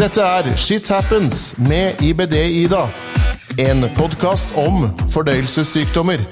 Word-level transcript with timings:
Dette 0.00 0.22
er 0.24 0.46
Shit 0.56 0.88
Happens 0.88 1.58
med 1.60 1.98
IBD-Ida. 2.00 2.86
En 3.60 3.84
podkast 3.92 4.54
om 4.56 4.86
fordøyelsessykdommer. 5.12 6.22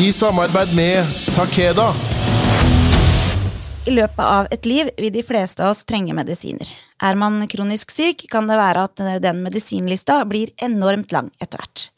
I 0.00 0.06
samarbeid 0.16 0.72
med 0.72 1.04
Takeda. 1.36 1.90
I 3.84 3.92
løpet 3.98 4.24
av 4.24 4.48
et 4.48 4.64
liv 4.64 4.88
vil 4.96 5.12
de 5.12 5.26
fleste 5.28 5.60
av 5.60 5.74
oss 5.74 5.84
trenge 5.84 6.16
medisiner. 6.16 6.72
Er 7.04 7.20
man 7.20 7.42
kronisk 7.52 7.92
syk, 7.92 8.24
kan 8.32 8.48
det 8.48 8.56
være 8.56 8.88
at 8.88 9.06
den 9.20 9.44
medisinlista 9.44 10.22
blir 10.24 10.54
enormt 10.64 11.12
lang 11.12 11.28
etter 11.36 11.60
hvert. 11.60 11.90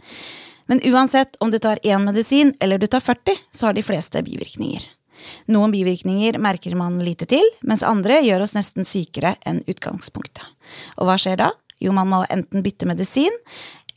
Men 0.67 0.83
uansett 0.83 1.39
om 1.39 1.55
du 1.55 1.63
tar 1.63 1.79
én 1.87 2.11
medisin 2.11 2.57
eller 2.59 2.83
du 2.83 2.91
tar 2.91 3.07
40, 3.07 3.39
så 3.55 3.71
har 3.71 3.79
de 3.79 3.87
fleste 3.87 4.27
bivirkninger. 4.27 4.83
Noen 5.53 5.73
bivirkninger 5.75 6.39
merker 6.43 6.77
man 6.79 6.99
lite 7.05 7.29
til, 7.31 7.45
mens 7.67 7.85
andre 7.87 8.21
gjør 8.25 8.47
oss 8.47 8.57
nesten 8.57 8.87
sykere 8.89 9.35
enn 9.47 9.63
utgangspunktet. 9.71 10.45
Og 10.99 11.09
hva 11.09 11.19
skjer 11.21 11.41
da? 11.43 11.51
Jo, 11.81 11.95
man 11.97 12.11
må 12.11 12.25
enten 12.29 12.65
bytte 12.65 12.89
medisin, 12.89 13.35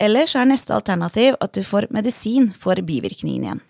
eller 0.02 0.28
så 0.30 0.42
er 0.42 0.52
neste 0.52 0.76
alternativ 0.76 1.38
at 1.44 1.56
du 1.56 1.64
får 1.68 1.90
medisin 1.94 2.52
for 2.60 2.80
bivirkningen 2.80 3.48
igjen. 3.48 3.64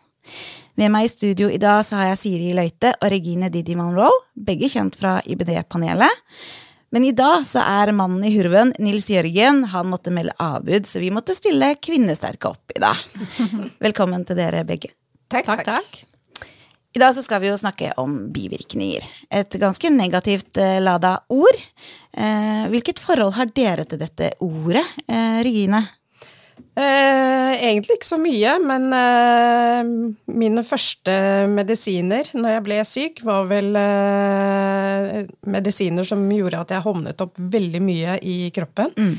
Med 0.80 0.90
meg 0.90 1.06
i 1.06 1.12
studio 1.12 1.50
i 1.54 1.60
dag 1.62 1.84
så 1.86 2.00
har 2.00 2.14
jeg 2.14 2.22
Siri 2.24 2.54
Løite 2.58 2.96
og 2.98 3.10
Regine 3.14 3.52
Didi 3.54 3.76
Monroe, 3.78 4.24
begge 4.34 4.70
kjent 4.74 4.98
fra 4.98 5.20
IBD-panelet. 5.30 6.24
Men 6.94 7.06
i 7.06 7.14
dag 7.18 7.46
så 7.50 7.62
er 7.66 7.94
mannen 7.98 8.22
i 8.26 8.32
hurven, 8.36 8.74
Nils 8.82 9.10
Jørgen, 9.10 9.64
han 9.74 9.90
måtte 9.90 10.14
melde 10.14 10.36
avbud, 10.42 10.86
så 10.86 11.02
vi 11.02 11.10
måtte 11.14 11.34
stille 11.38 11.74
kvinnesterke 11.82 12.54
opp 12.54 12.74
i 12.74 12.82
dag. 12.82 13.06
Velkommen 13.86 14.26
til 14.30 14.38
dere 14.38 14.66
begge. 14.70 14.94
Takk, 15.34 15.50
takk. 15.50 15.70
takk. 15.70 16.04
I 16.94 17.02
dag 17.02 17.16
så 17.16 17.24
skal 17.26 17.42
vi 17.42 17.50
jo 17.50 17.58
snakke 17.58 17.90
om 17.98 18.16
bivirkninger. 18.34 19.06
Et 19.34 19.58
ganske 19.62 19.90
negativt 19.90 20.60
eh, 20.62 20.78
lada 20.82 21.16
ord. 21.34 21.64
Eh, 22.14 22.68
hvilket 22.70 23.02
forhold 23.02 23.34
har 23.40 23.50
dere 23.56 23.86
til 23.90 24.02
dette 24.04 24.30
ordet, 24.46 24.86
eh, 25.08 25.42
Regine? 25.46 25.82
Eh, 26.74 27.52
egentlig 27.70 28.00
ikke 28.00 28.08
så 28.08 28.18
mye, 28.18 28.54
men 28.66 28.88
eh, 28.98 29.90
mine 30.34 30.64
første 30.66 31.14
medisiner 31.50 32.30
når 32.34 32.56
jeg 32.56 32.64
ble 32.66 32.78
syk, 32.90 33.22
var 33.26 33.46
vel 33.50 33.78
eh, 33.78 35.20
medisiner 35.54 36.08
som 36.08 36.26
gjorde 36.34 36.62
at 36.62 36.74
jeg 36.74 36.86
hovnet 36.86 37.22
opp 37.26 37.38
veldig 37.38 37.82
mye 37.82 38.18
i 38.22 38.38
kroppen. 38.54 38.94
Mm. 38.98 39.16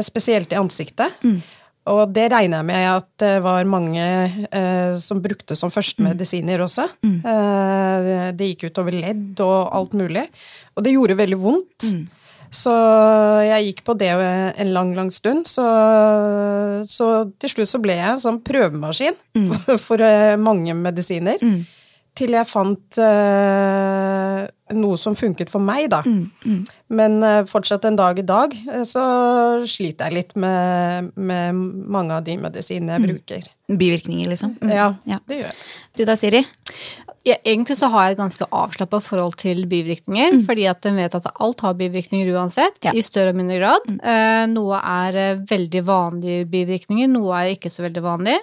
spesielt 0.00 0.52
i 0.52 0.56
ansiktet. 0.56 1.12
Mm. 1.20 1.42
Og 1.88 2.12
det 2.14 2.28
regner 2.32 2.60
jeg 2.60 2.68
med 2.68 2.84
at 2.90 3.08
det 3.22 3.34
var 3.44 3.68
mange 3.70 4.04
eh, 4.04 4.92
som 5.00 5.22
brukte 5.24 5.56
som 5.58 5.72
førstemedisiner 5.72 6.62
også. 6.64 6.86
Mm. 7.04 7.18
Eh, 7.32 8.28
det 8.36 8.52
gikk 8.52 8.68
utover 8.68 8.96
ledd 8.96 9.40
og 9.44 9.72
alt 9.74 9.96
mulig. 9.98 10.26
Og 10.76 10.84
det 10.84 10.94
gjorde 10.94 11.18
veldig 11.18 11.40
vondt. 11.42 11.88
Mm. 11.88 12.06
Så 12.48 12.72
jeg 13.44 13.66
gikk 13.66 13.82
på 13.84 13.94
det 14.00 14.08
en 14.14 14.70
lang, 14.72 14.94
lang 14.96 15.10
stund. 15.12 15.48
Så, 15.48 15.64
så 16.88 17.08
til 17.40 17.52
slutt 17.52 17.72
så 17.72 17.80
ble 17.82 17.98
jeg 17.98 18.14
en 18.14 18.22
sånn 18.22 18.40
prøvemaskin 18.44 19.16
mm. 19.36 19.50
for, 19.52 19.82
for, 19.90 20.04
eh, 20.04 20.36
mange 20.40 20.76
medisiner. 20.76 21.42
Mm. 21.42 21.60
Til 22.18 22.34
jeg 22.34 22.50
fant 22.50 22.98
eh, 23.04 24.40
noe 24.74 24.98
som 24.98 25.16
funket 25.18 25.52
for 25.52 25.62
meg, 25.62 25.90
da. 25.92 26.00
Mm, 26.88 26.96
mm. 26.96 26.98
Men 26.98 27.22
uh, 27.22 27.44
fortsatt 27.46 27.84
en 27.84 27.96
dag 27.96 28.18
i 28.18 28.22
dag 28.26 28.54
uh, 28.72 28.84
så 28.84 29.02
sliter 29.68 30.08
jeg 30.08 30.16
litt 30.16 30.36
med, 30.36 31.12
med, 31.16 31.54
mange 31.88 32.16
av 32.16 32.24
de 32.24 32.38
medisinene 32.40 32.96
jeg 32.96 33.04
mm. 33.04 33.10
bruker. 33.12 33.52
Bivirkninger, 33.68 34.30
liksom? 34.32 34.56
Mm. 34.62 34.72
Ja, 34.72 34.88
ja, 35.04 35.20
det 35.28 35.42
gjør 35.42 35.50
jeg. 35.50 35.60
Du 35.98 36.04
da, 36.08 36.16
Siri? 36.16 36.40
Ja, 37.26 37.34
egentlig 37.44 37.74
så 37.76 37.90
har 37.92 38.06
jeg 38.06 38.14
et 38.14 38.20
ganske 38.22 38.46
avslappa 38.54 39.00
forhold 39.04 39.34
til 39.42 39.66
bivirkninger, 39.68 40.38
mm. 40.38 40.44
fordi 40.48 40.64
at 40.70 40.86
en 40.88 40.96
vet 40.96 41.16
at 41.18 41.26
alt 41.34 41.64
har 41.66 41.74
bivirkninger 41.76 42.30
uansett, 42.32 42.78
ja. 42.86 42.94
i 42.96 43.02
større 43.04 43.34
og 43.34 43.40
mindre 43.40 43.58
grad. 43.60 43.90
Mm. 43.90 43.98
Uh, 44.00 44.44
noe 44.54 44.78
er 44.80 45.42
veldig 45.50 45.82
vanlige 45.84 46.46
bivirkninger, 46.48 47.10
noe 47.12 47.42
er 47.42 47.52
ikke 47.56 47.72
så 47.72 47.84
veldig 47.84 48.04
vanlig. 48.06 48.38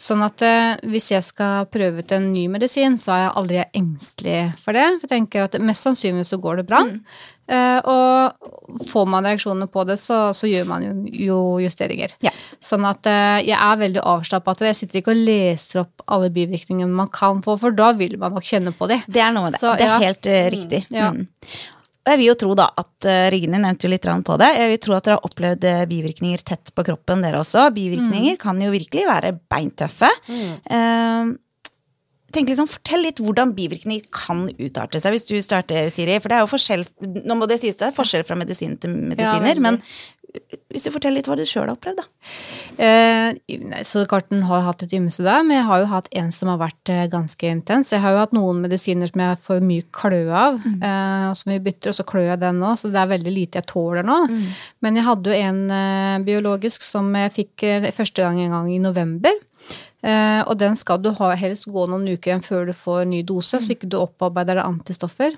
Sånn 0.00 0.24
at 0.24 0.40
hvis 0.88 1.10
jeg 1.12 1.26
skal 1.26 1.68
prøve 1.72 2.00
ut 2.00 2.14
en 2.16 2.30
ny 2.32 2.46
medisin, 2.50 2.96
så 3.00 3.12
er 3.12 3.22
jeg 3.26 3.36
aldri 3.42 3.60
engstelig 3.82 4.40
for 4.62 4.78
det. 4.78 4.88
For 4.96 5.06
jeg 5.10 5.12
tenker 5.12 5.46
at 5.46 5.60
mest 5.60 5.84
sannsynlig 5.84 6.24
så 6.30 6.40
går 6.40 6.62
det 6.62 6.68
bra. 6.70 6.82
Uh, 7.52 7.80
og 7.84 8.86
får 8.88 9.08
man 9.10 9.26
reaksjoner 9.28 9.68
på 9.68 9.84
det, 9.84 9.98
så, 10.00 10.30
så 10.36 10.48
gjør 10.48 10.68
man 10.70 10.86
jo, 11.04 11.38
justeringer. 11.60 12.14
Ja. 12.24 12.32
Sånn 12.62 12.86
at 12.88 13.04
uh, 13.04 13.42
jeg 13.44 13.58
er 13.58 13.82
veldig 13.82 14.00
avslappa 14.14 14.54
til 14.56 14.66
det. 14.66 14.72
Jeg 14.72 14.80
sitter 14.80 15.02
ikke 15.02 15.12
og 15.12 15.20
leser 15.26 15.82
opp 15.82 16.06
alle 16.06 16.32
bivirkningene 16.32 17.00
man 17.02 17.12
kan 17.12 17.42
få, 17.44 17.58
for 17.60 17.76
da 17.76 17.90
vil 17.98 18.16
man 18.22 18.32
nok 18.38 18.48
kjenne 18.48 18.72
på 18.76 18.88
det. 18.88 19.02
Det 19.04 19.20
er 19.20 19.36
noe 19.36 19.50
med 19.50 19.56
det. 19.56 19.60
Så, 19.60 19.76
det 19.76 19.88
er 19.88 19.94
ja. 19.94 20.00
helt 20.06 20.32
uh, 20.32 20.40
riktig. 20.56 20.82
Mm. 20.88 20.96
Ja. 20.96 21.12
Mm. 21.12 21.28
Og 22.02 22.10
jeg 22.10 22.18
vil 22.18 22.26
jo 22.32 22.38
tro 22.40 22.54
da 22.58 22.64
at 22.82 23.06
Rigny 23.30 23.60
nevnte 23.62 23.86
jo 23.86 23.92
litt 23.92 24.06
på 24.26 24.36
det. 24.40 24.48
Jeg 24.58 24.70
vil 24.72 24.80
tro 24.82 24.94
at 24.96 25.04
dere 25.06 25.20
har 25.20 25.28
opplevd 25.28 25.66
bivirkninger 25.86 26.40
tett 26.42 26.72
på 26.74 26.82
kroppen, 26.88 27.22
dere 27.22 27.38
også. 27.38 27.68
Bivirkninger 27.76 28.34
mm. 28.34 28.40
kan 28.42 28.58
jo 28.58 28.72
virkelig 28.74 29.04
være 29.06 29.30
beintøffe. 29.52 30.10
Mm 30.26 31.36
tenker 32.34 32.54
liksom, 32.54 32.70
Fortell 32.70 33.04
litt 33.06 33.20
hvordan 33.22 33.54
bivirkninger 33.56 34.08
kan 34.14 34.46
utarte 34.50 35.02
seg, 35.02 35.14
hvis 35.16 35.28
du 35.28 35.36
starter, 35.44 35.90
Siri. 35.92 36.18
For 36.22 36.32
det 36.32 36.38
er 36.38 36.46
jo 36.46 36.50
forskjell 36.52 36.86
Nå 37.22 37.38
må 37.38 37.48
det 37.50 37.60
sies 37.62 37.78
det 37.80 37.90
er 37.90 37.96
forskjell 37.96 38.26
fra 38.28 38.38
medisin 38.38 38.78
til 38.80 38.94
medisiner, 39.12 39.56
ja, 39.56 39.62
men 39.62 39.80
hvis 40.72 40.86
du 40.86 40.92
forteller 40.94 41.18
litt 41.18 41.28
hva 41.28 41.36
du 41.36 41.44
sjøl 41.44 41.66
har 41.66 41.74
opplevd, 41.74 41.98
da. 42.00 42.06
Eh, 42.80 43.82
så 43.84 44.04
Karten 44.08 44.46
har 44.48 44.64
hatt 44.64 44.84
et 44.86 44.94
ymse 44.96 45.20
der, 45.24 45.42
men 45.44 45.58
jeg 45.58 45.66
har 45.68 45.82
jo 45.82 45.90
hatt 45.90 46.08
en 46.16 46.30
som 46.32 46.48
har 46.48 46.60
vært 46.62 46.92
eh, 46.92 47.04
ganske 47.12 47.50
intens. 47.50 47.92
Jeg 47.92 48.00
har 48.00 48.14
jo 48.14 48.22
hatt 48.22 48.32
noen 48.36 48.62
medisiner 48.64 49.10
som 49.10 49.20
jeg 49.20 49.40
får 49.42 49.60
mye 49.68 49.84
klø 49.92 50.22
av, 50.30 50.56
mm. 50.64 50.78
eh, 50.88 51.26
og 51.28 51.36
som 51.36 51.52
vi 51.52 51.60
bytter, 51.66 51.92
og 51.92 51.98
så 51.98 52.06
klør 52.08 52.30
jeg 52.30 52.42
den 52.46 52.62
nå, 52.64 52.72
så 52.80 52.88
det 52.92 53.02
er 53.02 53.12
veldig 53.12 53.34
lite 53.36 53.60
jeg 53.60 53.68
tåler 53.74 54.08
nå. 54.08 54.18
Mm. 54.32 54.42
Men 54.86 55.00
jeg 55.00 55.08
hadde 55.10 55.34
jo 55.34 55.50
en 55.50 55.62
eh, 55.76 56.18
biologisk 56.30 56.86
som 56.86 57.12
jeg 57.20 57.36
fikk 57.36 57.68
eh, 57.68 57.90
første 57.92 58.24
gang 58.24 58.40
en 58.40 58.56
gang 58.56 58.72
i 58.72 58.80
november. 58.80 59.36
Eh, 60.02 60.42
og 60.42 60.56
den 60.58 60.74
skal 60.78 60.98
du 61.02 61.12
ha, 61.14 61.32
helst 61.38 61.68
gå 61.70 61.86
noen 61.90 62.08
uker 62.10 62.42
før 62.42 62.66
du 62.70 62.74
får 62.74 63.06
ny 63.10 63.22
dose, 63.26 63.58
mm. 63.58 63.64
så 63.64 63.74
ikke 63.76 63.90
du 63.90 64.00
opparbeider 64.00 64.58
deg 64.58 64.66
antistoffer. 64.66 65.36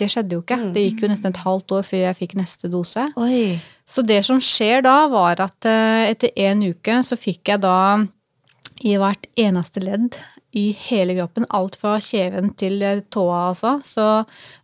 Det 0.00 0.08
skjedde 0.10 0.36
jo 0.36 0.42
ikke. 0.42 0.58
Mm. 0.58 0.70
Det 0.74 0.86
gikk 0.86 1.04
jo 1.04 1.10
nesten 1.12 1.34
et 1.34 1.42
halvt 1.44 1.76
år 1.76 1.84
før 1.86 2.04
jeg 2.06 2.18
fikk 2.22 2.38
neste 2.40 2.70
dose. 2.72 3.04
Oi. 3.20 3.58
Så 3.88 4.02
det 4.06 4.22
som 4.26 4.40
skjer 4.42 4.84
da, 4.86 4.96
var 5.12 5.42
at 5.44 5.68
uh, 5.68 6.06
etter 6.08 6.32
en 6.48 6.64
uke 6.72 7.00
så 7.06 7.18
fikk 7.20 7.52
jeg 7.52 7.62
da 7.66 7.76
i 8.80 8.94
hvert 8.96 9.26
eneste 9.36 9.82
ledd 9.84 10.16
i 10.56 10.70
hele 10.88 11.14
kroppen, 11.18 11.44
alt 11.54 11.76
fra 11.78 11.94
kjeven 12.02 12.48
til 12.58 12.80
eh, 12.82 13.02
tåa, 13.12 13.50
altså, 13.52 13.76
så 13.86 14.06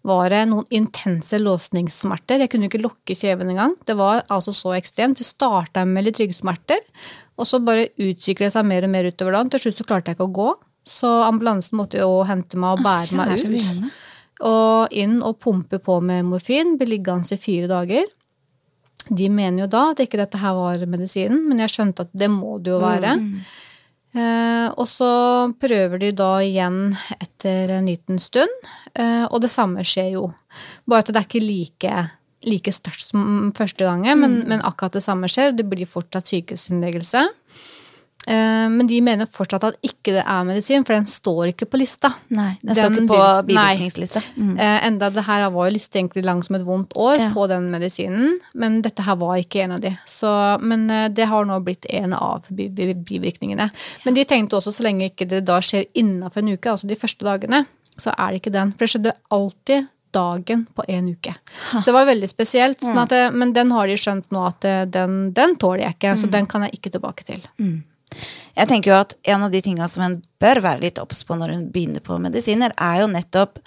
var 0.08 0.32
det 0.32 0.40
noen 0.50 0.66
intense 0.74 1.38
låsningssmerter. 1.38 2.42
Jeg 2.42 2.50
kunne 2.50 2.70
ikke 2.70 2.82
lukke 2.82 3.14
kjeven 3.14 3.52
engang. 3.52 3.76
Det 3.86 3.94
var 3.98 4.24
altså 4.32 4.54
så 4.56 4.74
ekstremt. 4.78 5.20
Det 5.20 5.28
starta 5.28 5.84
med 5.86 6.08
litt 6.08 6.18
ryggsmerter, 6.22 6.80
og 7.36 7.48
så 7.48 7.60
bare 7.64 7.90
utviklet 8.00 8.48
det 8.48 8.54
seg 8.54 8.66
mer 8.68 8.86
og 8.86 8.92
mer 8.92 9.08
utover 9.10 9.36
dagen. 9.36 9.52
Til 9.52 9.66
slutt 9.66 9.80
så 9.80 9.86
klarte 9.88 10.12
jeg 10.12 10.18
ikke 10.18 10.28
å 10.28 10.36
gå, 10.38 10.50
så 10.86 11.12
ambulansen 11.26 11.78
måtte 11.80 12.00
jo 12.00 12.22
hente 12.28 12.58
meg 12.60 12.78
og 12.78 12.84
bære 12.86 13.18
meg 13.18 13.34
ut. 13.36 13.96
Og 14.46 14.96
inn 14.96 15.18
og 15.24 15.38
pumpe 15.40 15.80
på 15.82 15.98
med 16.04 16.26
morfin. 16.28 16.76
Ble 16.80 16.90
liggende 16.94 17.36
i 17.36 17.40
fire 17.40 17.68
dager. 17.70 18.08
De 19.06 19.28
mener 19.30 19.64
jo 19.64 19.70
da 19.70 19.90
at 19.92 20.02
ikke 20.02 20.18
dette 20.18 20.40
her 20.40 20.56
var 20.56 20.82
medisinen, 20.90 21.44
men 21.46 21.62
jeg 21.62 21.72
skjønte 21.72 22.06
at 22.06 22.12
det 22.16 22.28
må 22.32 22.56
det 22.58 22.72
jo 22.74 22.80
være. 22.82 23.14
Mm. 23.20 23.32
Eh, 24.16 24.68
og 24.72 24.86
så 24.88 25.10
prøver 25.60 26.00
de 26.00 26.10
da 26.16 26.30
igjen 26.42 26.80
etter 27.18 27.74
en 27.76 27.90
liten 27.90 28.20
stund, 28.22 28.52
eh, 28.96 29.24
og 29.28 29.42
det 29.44 29.52
samme 29.52 29.84
skjer 29.86 30.14
jo. 30.16 30.30
Bare 30.88 31.04
at 31.04 31.12
det 31.12 31.20
er 31.20 31.28
ikke 31.28 31.44
like 31.44 31.96
like 32.46 32.72
sterkt 32.74 33.08
som 33.08 33.50
første 33.56 33.86
gangen, 33.86 34.20
men, 34.22 34.38
mm. 34.42 34.46
men, 34.52 34.62
akkurat 34.66 34.96
det 34.98 35.04
samme 35.04 35.30
skjer. 35.30 35.54
Det 35.56 35.66
blir 35.68 35.88
fortsatt 35.90 36.30
sykehusinnleggelse. 36.30 37.26
Eh, 38.26 38.66
men 38.72 38.88
de 38.90 38.96
mener 39.06 39.28
fortsatt 39.30 39.62
at 39.68 39.76
ikke 39.86 40.16
det 40.16 40.22
er 40.24 40.46
medisin, 40.48 40.82
for 40.86 40.96
den 40.96 41.06
står 41.10 41.52
ikke 41.52 41.68
på 41.70 41.78
lista. 41.78 42.10
Nei, 42.34 42.56
Den, 42.58 42.72
den 42.72 42.78
står 42.78 42.96
ikke 42.96 43.06
på 43.12 43.28
bivirkningslista. 43.52 44.22
Mm. 44.34 44.56
Eh, 44.58 44.78
enda 44.88 45.10
det 45.14 45.26
her 45.28 45.46
var 45.54 45.68
jo 45.68 45.76
liste 45.76 46.00
egentlig 46.00 46.24
lang 46.26 46.42
som 46.42 46.58
et 46.58 46.66
vondt 46.66 46.96
år 46.98 47.20
ja. 47.20 47.30
på 47.34 47.46
den 47.50 47.70
medisinen, 47.70 48.38
men 48.58 48.80
dette 48.82 49.06
her 49.06 49.18
var 49.20 49.38
ikke 49.42 49.62
en 49.66 49.76
av 49.78 49.84
de. 49.84 49.94
Så, 50.10 50.32
men 50.62 50.88
eh, 50.90 51.06
det 51.14 51.30
har 51.30 51.46
nå 51.46 51.60
blitt 51.66 51.86
en 51.86 52.16
av 52.18 52.50
bivirkningene. 52.50 53.70
Men 54.06 54.18
de 54.18 54.26
tenkte 54.26 54.58
også 54.58 54.74
så 54.74 54.88
lenge 54.88 55.12
ikke 55.12 55.30
det 55.30 55.44
da 55.46 55.60
skjer 55.62 55.86
innafor 55.94 56.42
en 56.42 56.56
uke, 56.56 56.72
altså 56.74 56.90
de 56.90 56.98
første 56.98 57.26
dagene, 57.26 57.62
så 57.96 58.10
er 58.12 58.32
det 58.32 58.42
ikke 58.42 58.56
den. 58.58 58.74
For 58.74 58.84
det 58.84 58.92
skjedde 58.92 59.18
alltid 59.32 59.92
dagen 60.16 60.64
på 60.74 60.86
en 60.88 61.10
uke. 61.12 61.34
Så 61.72 61.84
det 61.84 61.96
var 61.96 62.08
veldig 62.08 62.30
spesielt. 62.30 62.80
Sånn 62.84 63.02
at, 63.04 63.12
men 63.36 63.52
den 63.56 63.74
har 63.76 63.90
de 63.90 63.98
skjønt 64.00 64.32
nå 64.34 64.46
at 64.48 64.66
eh, 64.68 64.86
den, 64.88 65.28
den 65.36 65.54
tåler 65.60 65.86
jeg 65.86 65.98
ikke, 65.98 66.16
så 66.16 66.30
mm. 66.30 66.34
den 66.38 66.48
kan 66.50 66.66
jeg 66.66 66.80
ikke 66.80 66.96
tilbake 66.96 67.28
til. 67.28 67.44
Mm. 67.60 67.76
Jeg 68.56 68.70
tenker 68.70 68.92
jo 68.92 68.96
at 68.96 69.14
En 69.28 69.44
av 69.44 69.52
de 69.52 69.60
tinga 69.60 69.88
som 69.90 70.04
en 70.06 70.16
bør 70.40 70.62
være 70.64 70.84
litt 70.86 71.00
obs 71.02 71.24
på 71.26 71.36
når 71.36 71.52
en 71.52 71.64
begynner 71.72 72.04
på 72.04 72.16
medisiner, 72.22 72.72
er 72.72 73.02
jo 73.02 73.08
nettopp 73.12 73.60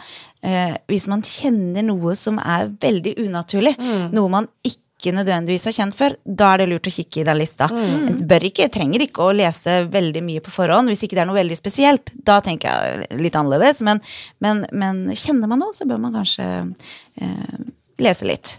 eh, 0.45 0.75
hvis 0.89 1.09
man 1.11 1.25
kjenner 1.25 1.85
noe 1.85 2.15
som 2.17 2.39
er 2.41 2.71
veldig 2.81 3.17
unaturlig. 3.25 3.75
Mm. 3.77 4.05
Noe 4.15 4.33
man 4.39 4.49
ikke 4.65 4.85
ikke 4.99 5.15
nødvendigvis 5.15 5.65
har 5.69 5.75
kjent 5.79 5.95
før, 5.95 6.17
da 6.27 6.51
er 6.53 6.61
det 6.65 6.69
lurt 6.73 6.89
å 6.91 6.93
kikke 6.93 7.21
i 7.23 7.27
den 7.31 7.39
lista. 7.39 7.69
Mm. 7.71 8.19
bør 8.29 8.45
ikke, 8.51 8.67
trenger 8.75 9.07
ikke 9.07 9.23
å 9.29 9.33
lese 9.39 9.79
veldig 9.89 10.21
mye 10.27 10.43
på 10.43 10.51
forhånd 10.51 10.91
hvis 10.91 11.07
ikke 11.07 11.15
det 11.15 11.23
er 11.23 11.31
noe 11.31 11.39
veldig 11.39 11.57
spesielt. 11.57 12.11
Da 12.27 12.41
tenker 12.43 12.69
jeg 12.69 13.21
litt 13.23 13.39
annerledes, 13.39 13.79
men, 13.87 14.03
men, 14.43 14.65
men 14.75 15.05
kjenner 15.15 15.47
man 15.47 15.63
noe, 15.63 15.73
så 15.73 15.87
bør 15.89 16.03
man 16.03 16.13
kanskje 16.19 16.45
eh, 17.23 17.59
lese 17.99 18.23
litt. 18.27 18.53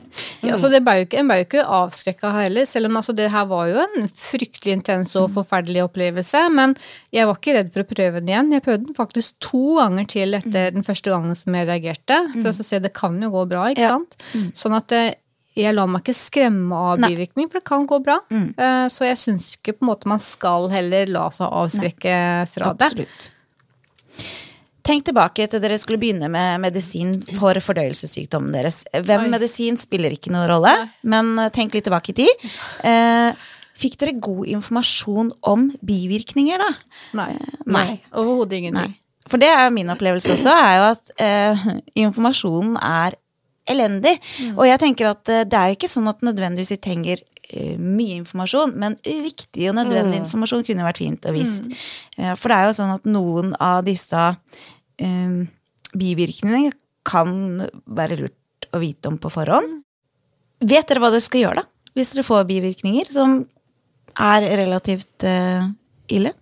Ja, 0.44 0.58
så 0.60 0.68
det 0.68 0.82
ble 0.84 0.98
jo 0.98 1.04
ikke, 1.06 1.20
En 1.22 1.28
ble 1.30 1.38
jo 1.40 1.46
ikke 1.46 1.62
avskrekka 1.64 2.28
heller, 2.34 2.66
selv 2.68 2.90
om 2.90 2.98
altså, 3.00 3.14
det 3.16 3.30
her 3.32 3.46
var 3.48 3.70
jo 3.70 3.78
en 3.86 4.10
fryktelig 4.12 4.74
intens 4.76 5.14
og 5.16 5.30
forferdelig 5.32 5.84
opplevelse. 5.86 6.42
Men 6.52 6.74
jeg 7.14 7.28
var 7.28 7.38
ikke 7.40 7.54
redd 7.56 7.70
for 7.72 7.84
å 7.84 7.88
prøve 7.88 8.20
den 8.20 8.32
igjen. 8.34 8.52
Jeg 8.56 8.64
prøvde 8.66 8.90
den 8.90 8.98
faktisk 8.98 9.38
to 9.44 9.62
ganger 9.78 10.10
til 10.12 10.36
etter 10.36 10.74
den 10.76 10.84
første 10.84 11.12
gangen 11.14 11.38
som 11.40 11.56
jeg 11.56 11.68
reagerte. 11.70 12.20
For 12.36 12.50
å 12.52 12.68
se 12.72 12.82
det 12.84 12.92
kan 12.96 13.16
jo 13.24 13.32
gå 13.32 13.46
bra, 13.54 13.70
ikke 13.72 13.86
Ja. 13.88 13.96
sant. 13.96 14.20
Sånn 14.60 14.76
at 14.76 14.92
eh, 14.92 15.14
jeg 15.56 15.74
lar 15.74 15.86
meg 15.90 16.02
ikke 16.04 16.14
skremme 16.16 16.76
av 16.92 17.00
Nei. 17.02 17.10
bivirkning, 17.10 17.48
for 17.50 17.58
det 17.60 17.66
kan 17.68 17.86
gå 17.90 17.98
bra. 18.04 18.18
Eh, 18.30 18.86
Så 18.88 19.04
jeg 19.08 19.16
syns 19.18 19.56
ikke 19.58 19.74
på 19.78 19.84
en 19.84 19.90
måte 19.90 20.06
man 20.06 20.20
skal 20.22 20.68
heller 20.70 21.06
la 21.10 21.28
seg 21.34 21.50
avskrekke 21.50 22.16
fra 22.52 22.72
det. 22.74 22.86
Absolutt. 22.90 23.30
Tenk 24.82 25.04
tilbake 25.04 25.44
til 25.52 25.60
dere 25.62 25.76
skulle 25.78 26.00
begynne 26.00 26.30
med 26.32 26.62
medisin 26.62 27.12
for 27.36 27.54
fordøyelsessykdommen 27.62 28.54
deres. 28.56 28.80
Hvem 28.96 29.26
Oi. 29.26 29.32
medisin 29.34 29.76
spiller 29.78 30.14
ikke 30.16 30.32
noen 30.32 30.48
rolle, 30.50 30.72
men 31.04 31.34
eh, 31.38 31.50
tenk 31.54 31.74
litt 31.76 31.84
tilbake 31.86 32.14
i 32.14 32.16
tid. 32.22 32.48
Eh, 32.88 33.34
fikk 33.80 33.98
dere 34.00 34.16
god 34.20 34.48
informasjon 34.56 35.34
om 35.52 35.68
bivirkninger, 35.84 36.58
da? 36.64 36.70
Nei. 37.20 37.30
Nei. 37.66 37.86
Overhodet 38.12 38.58
ingenting. 38.62 38.94
Nei. 38.96 39.28
For 39.30 39.38
det 39.38 39.50
er 39.52 39.68
min 39.70 39.92
opplevelse 39.92 40.32
også, 40.34 40.50
er 40.56 40.78
jo 40.80 40.86
at 40.88 41.12
eh, 41.22 41.66
informasjonen 42.02 42.78
er 42.80 43.14
elendig. 43.68 44.16
Og 44.54 44.64
jeg 44.68 44.80
tenker 44.82 45.10
at 45.12 45.32
eh, 45.32 45.44
det 45.48 45.58
er 45.58 45.76
ikke 45.76 45.90
sånn 45.90 46.08
at 46.10 46.24
nødvendigvis 46.26 46.72
vi 46.74 46.80
trenger 46.82 47.22
eh, 47.50 47.76
mye 47.76 48.20
informasjon, 48.20 48.74
men 48.80 48.96
viktig 49.04 49.70
og 49.70 49.78
nødvendig 49.78 50.22
informasjon 50.22 50.64
kunne 50.66 50.86
vært 50.86 51.02
fint 51.02 51.28
og 51.28 51.36
visst. 51.36 51.70
Mm. 52.16 52.36
for 52.36 52.52
det 52.52 52.58
er 52.58 52.68
jo 52.68 52.76
sånn 52.80 52.94
at 52.96 53.08
noen 53.08 53.54
av 53.60 53.82
disse 53.86 54.24
um, 55.02 55.40
bivirkningene 55.96 56.74
kan 57.06 57.32
være 57.88 58.18
lurt 58.20 58.68
å 58.76 58.80
vite 58.82 59.10
om 59.10 59.16
på 59.20 59.32
forhånd. 59.32 59.80
Vet 60.60 60.90
dere 60.90 61.02
hva 61.02 61.10
dere 61.12 61.24
skal 61.24 61.46
gjøre, 61.46 61.62
da? 61.62 61.92
Hvis 61.96 62.12
dere 62.12 62.26
får 62.26 62.46
bivirkninger 62.46 63.08
som 63.10 63.40
er 64.20 64.46
relativt 64.60 65.26
uh, 65.26 65.70
ille? 66.12 66.34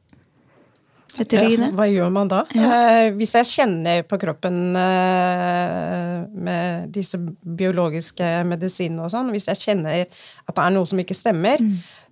Ja, 1.16 1.70
hva 1.74 1.86
gjør 1.88 2.10
man 2.14 2.28
da? 2.30 2.42
Eh, 2.54 3.08
hvis 3.16 3.32
jeg 3.34 3.46
kjenner 3.48 4.02
på 4.06 4.18
kroppen 4.20 4.76
eh, 4.76 6.26
med 6.46 6.90
disse 6.94 7.18
biologiske 7.18 8.28
medisinene 8.46 9.06
og 9.06 9.10
sånn, 9.12 9.30
hvis 9.34 9.48
jeg 9.50 9.62
kjenner 9.64 10.04
at 10.04 10.54
det 10.54 10.64
er 10.66 10.74
noe 10.76 10.86
som 10.86 11.00
ikke 11.02 11.16
stemmer, 11.16 11.62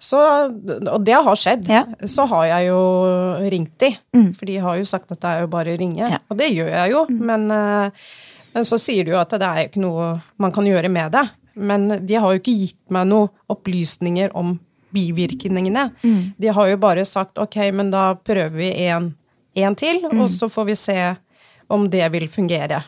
så, 0.02 0.20
og 0.50 1.04
det 1.06 1.14
har 1.28 1.38
skjedd, 1.38 1.69
Ja. 1.70 1.84
så 2.08 2.26
har 2.32 2.46
jeg 2.50 2.69
jo 2.70 2.81
ringt 3.52 3.76
de. 3.84 3.93
For 4.37 4.44
de 4.48 4.56
har 4.64 4.76
jo 4.81 4.84
sagt 4.88 5.12
at 5.12 5.20
det 5.22 5.31
er 5.37 5.40
jo 5.44 5.52
bare 5.54 5.76
å 5.76 5.78
ringe. 5.81 6.10
Ja. 6.16 6.19
Og 6.31 6.38
det 6.40 6.50
gjør 6.52 6.72
jeg 6.72 6.90
jo, 6.96 7.06
men, 7.10 7.50
eh, 7.50 7.90
men 8.56 8.64
så 8.69 8.78
sier 8.81 9.04
de 9.04 9.12
jo 9.14 9.20
at 9.20 9.31
det 9.37 9.43
er 9.46 9.66
ikke 9.69 9.81
noe 9.84 10.16
man 10.40 10.52
kan 10.52 10.64
gjøre 10.66 10.88
med 10.93 11.12
det. 11.12 11.26
Men 11.56 11.88
de 12.04 12.14
har 12.20 12.32
jo 12.34 12.40
ikke 12.43 12.52
gitt 12.58 12.90
meg 12.93 13.06
noen 13.08 13.31
opplysninger 13.48 14.34
om 14.37 14.58
bivirkningene. 14.96 15.87
De 16.40 16.52
har 16.56 16.72
jo 16.72 16.81
bare 16.82 17.04
sagt 17.08 17.38
ok, 17.38 17.60
men 17.76 17.93
da 17.94 18.08
prøver 18.16 18.56
vi 18.56 18.72
en, 18.88 19.12
til, 19.56 19.76
til, 19.81 20.04
og 20.16 20.28
så 20.32 20.48
får 20.52 20.70
vi 20.72 20.76
se 20.81 20.98
om 21.72 21.88
det 21.93 22.04
vil 22.14 22.28
fungere. 22.32 22.82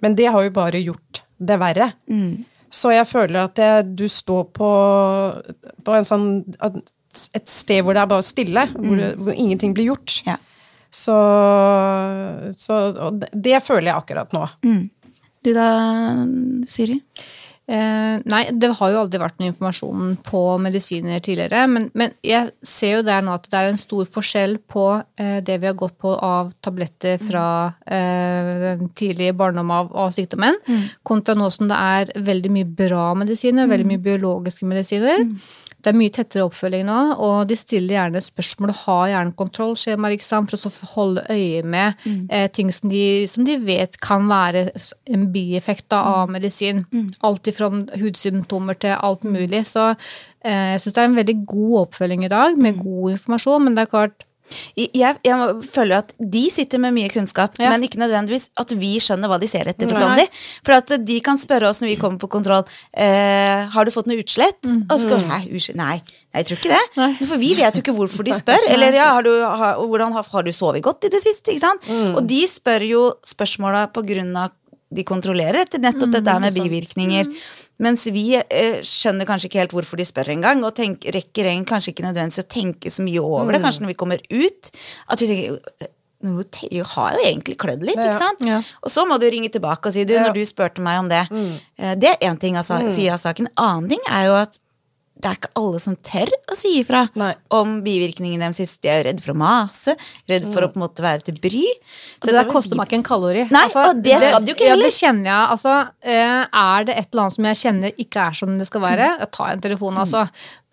Men 0.00 0.14
det 0.18 0.28
har 0.30 0.44
jo 0.46 0.50
bare 0.54 0.80
gjort 0.84 1.22
det 1.38 1.56
verre. 1.60 1.92
Så 2.70 2.90
jeg 2.92 3.06
føler 3.08 3.46
at 3.46 3.54
det, 3.56 3.96
du 3.96 4.04
står 4.12 4.44
på, 4.52 4.68
på 5.86 5.94
en 5.96 6.04
sånn, 6.04 6.26
et 7.34 7.48
sted 7.48 7.80
hvor 7.82 7.96
det 7.96 8.02
er 8.02 8.10
bare 8.10 8.26
stille, 8.26 8.66
hvor, 8.74 8.98
det, 9.00 9.08
hvor 9.16 9.32
ingenting 9.32 9.72
blir 9.74 9.88
gjort. 9.94 10.18
Ja. 10.28 10.36
Så, 10.92 11.16
så 12.56 12.76
det, 13.16 13.30
det 13.34 13.58
føler 13.64 13.90
jeg 13.90 13.96
akkurat 14.02 14.36
nå. 14.36 14.44
Du 15.44 15.50
da, 15.56 15.68
Siri? 16.68 16.98
Eh, 17.68 18.14
nei, 18.24 18.40
det 18.56 18.70
har 18.78 18.92
jo 18.94 19.00
aldri 19.02 19.18
vært 19.20 19.36
noe 19.36 19.50
informasjon 19.50 20.14
på 20.24 20.40
medisiner 20.64 21.20
tidligere. 21.20 21.66
Men, 21.68 21.90
men 21.98 22.14
jeg 22.24 22.48
ser 22.64 22.94
jo 22.96 23.02
der 23.04 23.24
nå 23.24 23.34
at 23.36 23.44
det 23.52 23.60
er 23.60 23.68
en 23.68 23.80
stor 23.80 24.08
forskjell 24.08 24.56
på 24.72 24.86
eh, 25.20 25.38
det 25.44 25.58
vi 25.60 25.68
har 25.68 25.76
gått 25.76 25.98
på 26.00 26.14
av 26.16 26.54
tabletter 26.64 27.20
fra 27.20 27.44
eh, 27.84 28.80
tidlig 28.96 29.34
barndom 29.36 29.72
av, 29.74 29.92
av 29.92 30.16
sykdommen, 30.16 30.56
kontra 31.04 31.36
nå 31.36 31.50
som 31.52 31.68
det 31.68 31.76
er 31.76 32.12
veldig 32.24 32.54
mye 32.56 32.68
bra 32.78 33.10
medisiner, 33.20 33.68
veldig 33.68 33.90
mye 33.92 34.04
biologiske 34.06 34.68
medisiner. 34.68 35.26
Det 35.78 35.92
er 35.92 35.96
mye 35.98 36.10
tettere 36.10 36.42
oppfølging 36.48 36.86
nå, 36.88 36.98
og 37.22 37.48
de 37.50 37.56
stiller 37.58 37.94
gjerne 37.94 38.22
spørsmål 38.24 38.72
og 38.72 38.80
har 38.82 39.10
gjerne 39.12 39.36
kontrollskjemaer 39.38 40.24
for 40.50 40.68
å 40.68 40.72
holde 40.94 41.24
øye 41.30 41.62
med 41.62 42.08
eh, 42.30 42.48
ting 42.50 42.72
som 42.74 42.90
de, 42.90 43.26
som 43.30 43.46
de 43.46 43.54
vet 43.62 43.94
kan 44.02 44.26
være 44.28 44.68
en 45.06 45.28
bieffekt 45.32 45.86
da, 45.94 46.02
av 46.22 46.32
medisin. 46.34 46.84
Alt 47.22 47.46
ifra 47.46 47.70
hudsymptomer 47.70 48.74
til 48.82 48.96
alt 48.98 49.22
mulig. 49.22 49.64
Så 49.70 49.92
eh, 49.92 50.74
jeg 50.74 50.82
syns 50.82 50.98
det 50.98 51.04
er 51.04 51.10
en 51.12 51.20
veldig 51.22 51.38
god 51.46 51.76
oppfølging 51.84 52.26
i 52.26 52.32
dag, 52.34 52.58
med 52.58 52.82
god 52.82 53.14
informasjon, 53.14 53.64
men 53.64 53.78
det 53.78 53.86
er 53.86 53.94
klart 53.94 54.27
Jeg, 54.78 55.16
jeg 55.24 55.54
føler 55.68 55.98
at 56.02 56.12
de 56.18 56.44
sitter 56.52 56.80
med 56.82 56.94
mye 56.96 57.08
kunnskap, 57.12 57.56
Ja. 57.60 57.70
men 57.72 57.82
ikke 57.86 58.00
nødvendigvis 58.00 58.48
at 58.58 58.70
vi 58.78 58.94
skjønner 59.02 59.28
hva 59.30 59.38
de 59.42 59.48
ser 59.50 59.68
etter 59.70 59.88
bestandig. 59.90 60.28
For 60.66 60.76
at 60.78 60.92
de 61.04 61.18
kan 61.24 61.38
spørre 61.40 61.68
oss 61.68 61.82
når 61.82 61.92
vi 61.92 61.96
kommer 62.00 62.18
på 62.22 62.30
kontroll 62.32 62.64
eh, 62.96 63.66
Har 63.74 63.84
du 63.84 63.90
fått 63.94 64.06
noe 64.10 64.20
utslett? 64.22 64.58
Og 64.90 64.96
så 65.02 65.08
Hæ. 65.18 65.22
Nei, 65.28 65.62
nei, 65.74 65.96
jeg 66.34 66.46
tror 66.48 66.58
ikke 66.60 66.72
det. 66.74 66.82
Mm. 66.94 67.00
Nei. 67.02 67.10
For 67.28 67.36
vi 67.42 67.54
vet 67.58 67.74
jo 67.78 67.82
ikke 67.84 67.96
hvorfor 67.96 68.24
de 68.26 68.36
spør. 68.42 68.68
Eller 68.68 68.96
ja, 68.98 69.10
har 69.16 69.26
du, 69.26 69.32
har, 69.42 69.80
hvordan 69.82 70.12
har, 70.16 70.26
har 70.32 70.42
du 70.46 70.52
sovet 70.52 70.82
godt 70.84 71.04
i 71.08 71.12
det 71.12 71.22
siste? 71.24 71.52
Ikke 71.52 71.66
sant? 71.66 71.88
Mm. 71.88 72.14
Og 72.18 72.26
de 72.28 72.42
spør 72.48 72.84
jo 72.88 73.02
spørsmåla 73.26 73.88
på 73.92 74.04
grunn 74.08 74.34
av 74.38 74.54
de 74.88 75.04
kontrollerer 75.04 75.66
etter 75.66 75.82
nettopp 75.84 76.14
dette 76.14 76.34
med 76.40 76.54
bivirkninger. 76.56 77.28
Mens 77.78 78.06
vi 78.10 78.24
eh, 78.38 78.80
skjønner 78.82 79.26
kanskje 79.28 79.46
ikke 79.50 79.60
helt 79.62 79.74
hvorfor 79.76 79.96
de 80.00 80.04
spør 80.08 80.32
engang, 80.34 80.64
og 80.66 80.74
tenk, 80.74 81.04
rekker 81.14 81.46
en 81.52 81.64
kanskje 81.68 81.92
ikke 81.94 82.06
nødvendigvis 82.08 82.42
å 82.42 82.48
tenke 82.50 82.90
så 82.90 83.04
mye 83.06 83.22
over 83.22 83.52
det. 83.54 83.60
Kanskje 83.62 83.84
når 83.84 83.92
vi 83.92 83.98
kommer 84.00 84.18
ut, 84.30 84.70
at 85.08 85.20
vi 85.22 85.28
tenker 85.30 85.88
«Nå 86.26 86.42
te- 86.50 86.66
jeg 86.74 86.82
har 86.96 87.12
jo 87.14 87.20
egentlig 87.22 87.54
klødd 87.62 87.84
litt, 87.86 87.94
ikke 87.94 88.18
sant? 88.18 88.40
Ja. 88.42 88.56
Og 88.82 88.90
så 88.90 89.04
må 89.06 89.20
du 89.22 89.28
ringe 89.30 89.52
tilbake 89.54 89.86
og 89.86 89.94
si 89.94 90.02
du, 90.02 90.16
når 90.18 90.32
du 90.34 90.40
spurte 90.50 90.82
meg 90.82 90.98
om 90.98 91.06
det. 91.12 91.20
Mm. 91.30 91.52
Det 92.02 92.08
er 92.10 92.24
én 92.26 92.40
ting 92.42 92.56
av 92.58 92.64
sa- 92.66 92.80
siden 92.90 93.14
av 93.14 93.20
saken. 93.22 93.46
Annen 93.54 93.86
ting 93.92 94.02
er 94.10 94.24
jo 94.26 94.34
at 94.34 94.58
det 95.18 95.26
er 95.26 95.38
ikke 95.38 95.50
alle 95.58 95.80
som 95.82 95.96
tør 96.06 96.30
å 96.52 96.56
si 96.58 96.76
ifra 96.78 97.02
Nei. 97.18 97.32
om 97.54 97.78
bivirkningene 97.82 98.46
deres. 98.46 98.60
hvis 98.62 98.76
De 98.84 98.90
er 98.92 99.02
redd 99.08 99.22
for 99.24 99.34
å 99.34 99.38
mase, 99.40 99.96
redd 100.30 100.46
for 100.52 100.62
å 100.62 100.70
på 100.70 100.78
en 100.78 100.84
måte 100.84 101.02
være 101.02 101.26
til 101.26 101.40
bry. 101.42 101.64
Og 102.20 102.28
det 102.28 102.36
der 102.36 102.50
koster 102.50 102.78
meg 102.78 102.86
ikke 102.86 103.00
en 103.00 103.06
kalori. 103.08 103.44
Nei, 103.50 103.64
og 103.82 104.04
det 104.04 104.14
skal 104.22 104.38
det 104.44 104.52
jo 104.52 104.56
ikke 104.58 104.68
ja, 104.68 104.76
heller. 104.76 104.86
det 104.86 104.94
kjenner 104.94 105.30
jeg. 105.30 105.50
Altså, 105.56 105.74
eh, 106.14 106.38
er 106.62 106.88
det 106.88 106.96
et 107.00 107.10
eller 107.10 107.24
annet 107.24 107.38
som 107.38 107.50
jeg 107.50 107.60
kjenner 107.64 108.00
ikke 108.06 108.28
er 108.28 108.40
som 108.42 108.56
det 108.60 108.70
skal 108.70 108.84
være, 108.86 109.10
jeg 109.24 109.30
tar 109.34 109.52
en 109.56 109.66
telefon, 109.68 110.00
altså. 110.04 110.24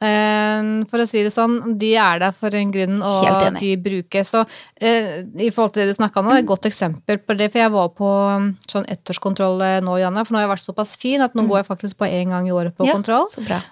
Eh, 0.06 0.70
for 0.90 1.02
å 1.02 1.08
si 1.10 1.24
det 1.26 1.34
sånn, 1.34 1.76
de 1.80 1.92
er 2.00 2.22
der 2.22 2.36
for 2.36 2.56
en 2.58 2.72
grunn, 2.74 3.02
og 3.06 3.58
de 3.60 3.72
brukes. 3.82 4.32
Så 4.32 4.44
eh, 4.80 5.26
i 5.42 5.52
forhold 5.54 5.76
til 5.76 5.84
det 5.84 5.94
du 5.94 5.98
snakka 6.00 6.22
om 6.22 6.30
nå, 6.30 6.38
et 6.40 6.50
godt 6.50 6.68
eksempel 6.70 7.20
på 7.22 7.38
det, 7.40 7.50
for 7.54 7.64
jeg 7.64 7.74
var 7.74 7.92
på 7.98 8.12
um, 8.38 8.50
sånn 8.72 8.88
ettårskontroll 8.92 9.64
eh, 9.66 9.78
nå, 9.86 9.98
Janne, 10.02 10.26
for 10.26 10.36
nå 10.36 10.42
har 10.42 10.48
jeg 10.48 10.54
vært 10.54 10.66
såpass 10.68 10.96
fin 11.02 11.26
at 11.26 11.36
nå 11.38 11.48
går 11.50 11.62
jeg 11.62 11.70
faktisk 11.72 12.00
på 12.02 12.10
én 12.10 12.34
gang 12.36 12.50
i 12.50 12.56
året 12.56 12.76
på 12.76 12.86
Mm. 12.86 12.90
Ja, 12.92 12.96
kontroll. 13.00 13.26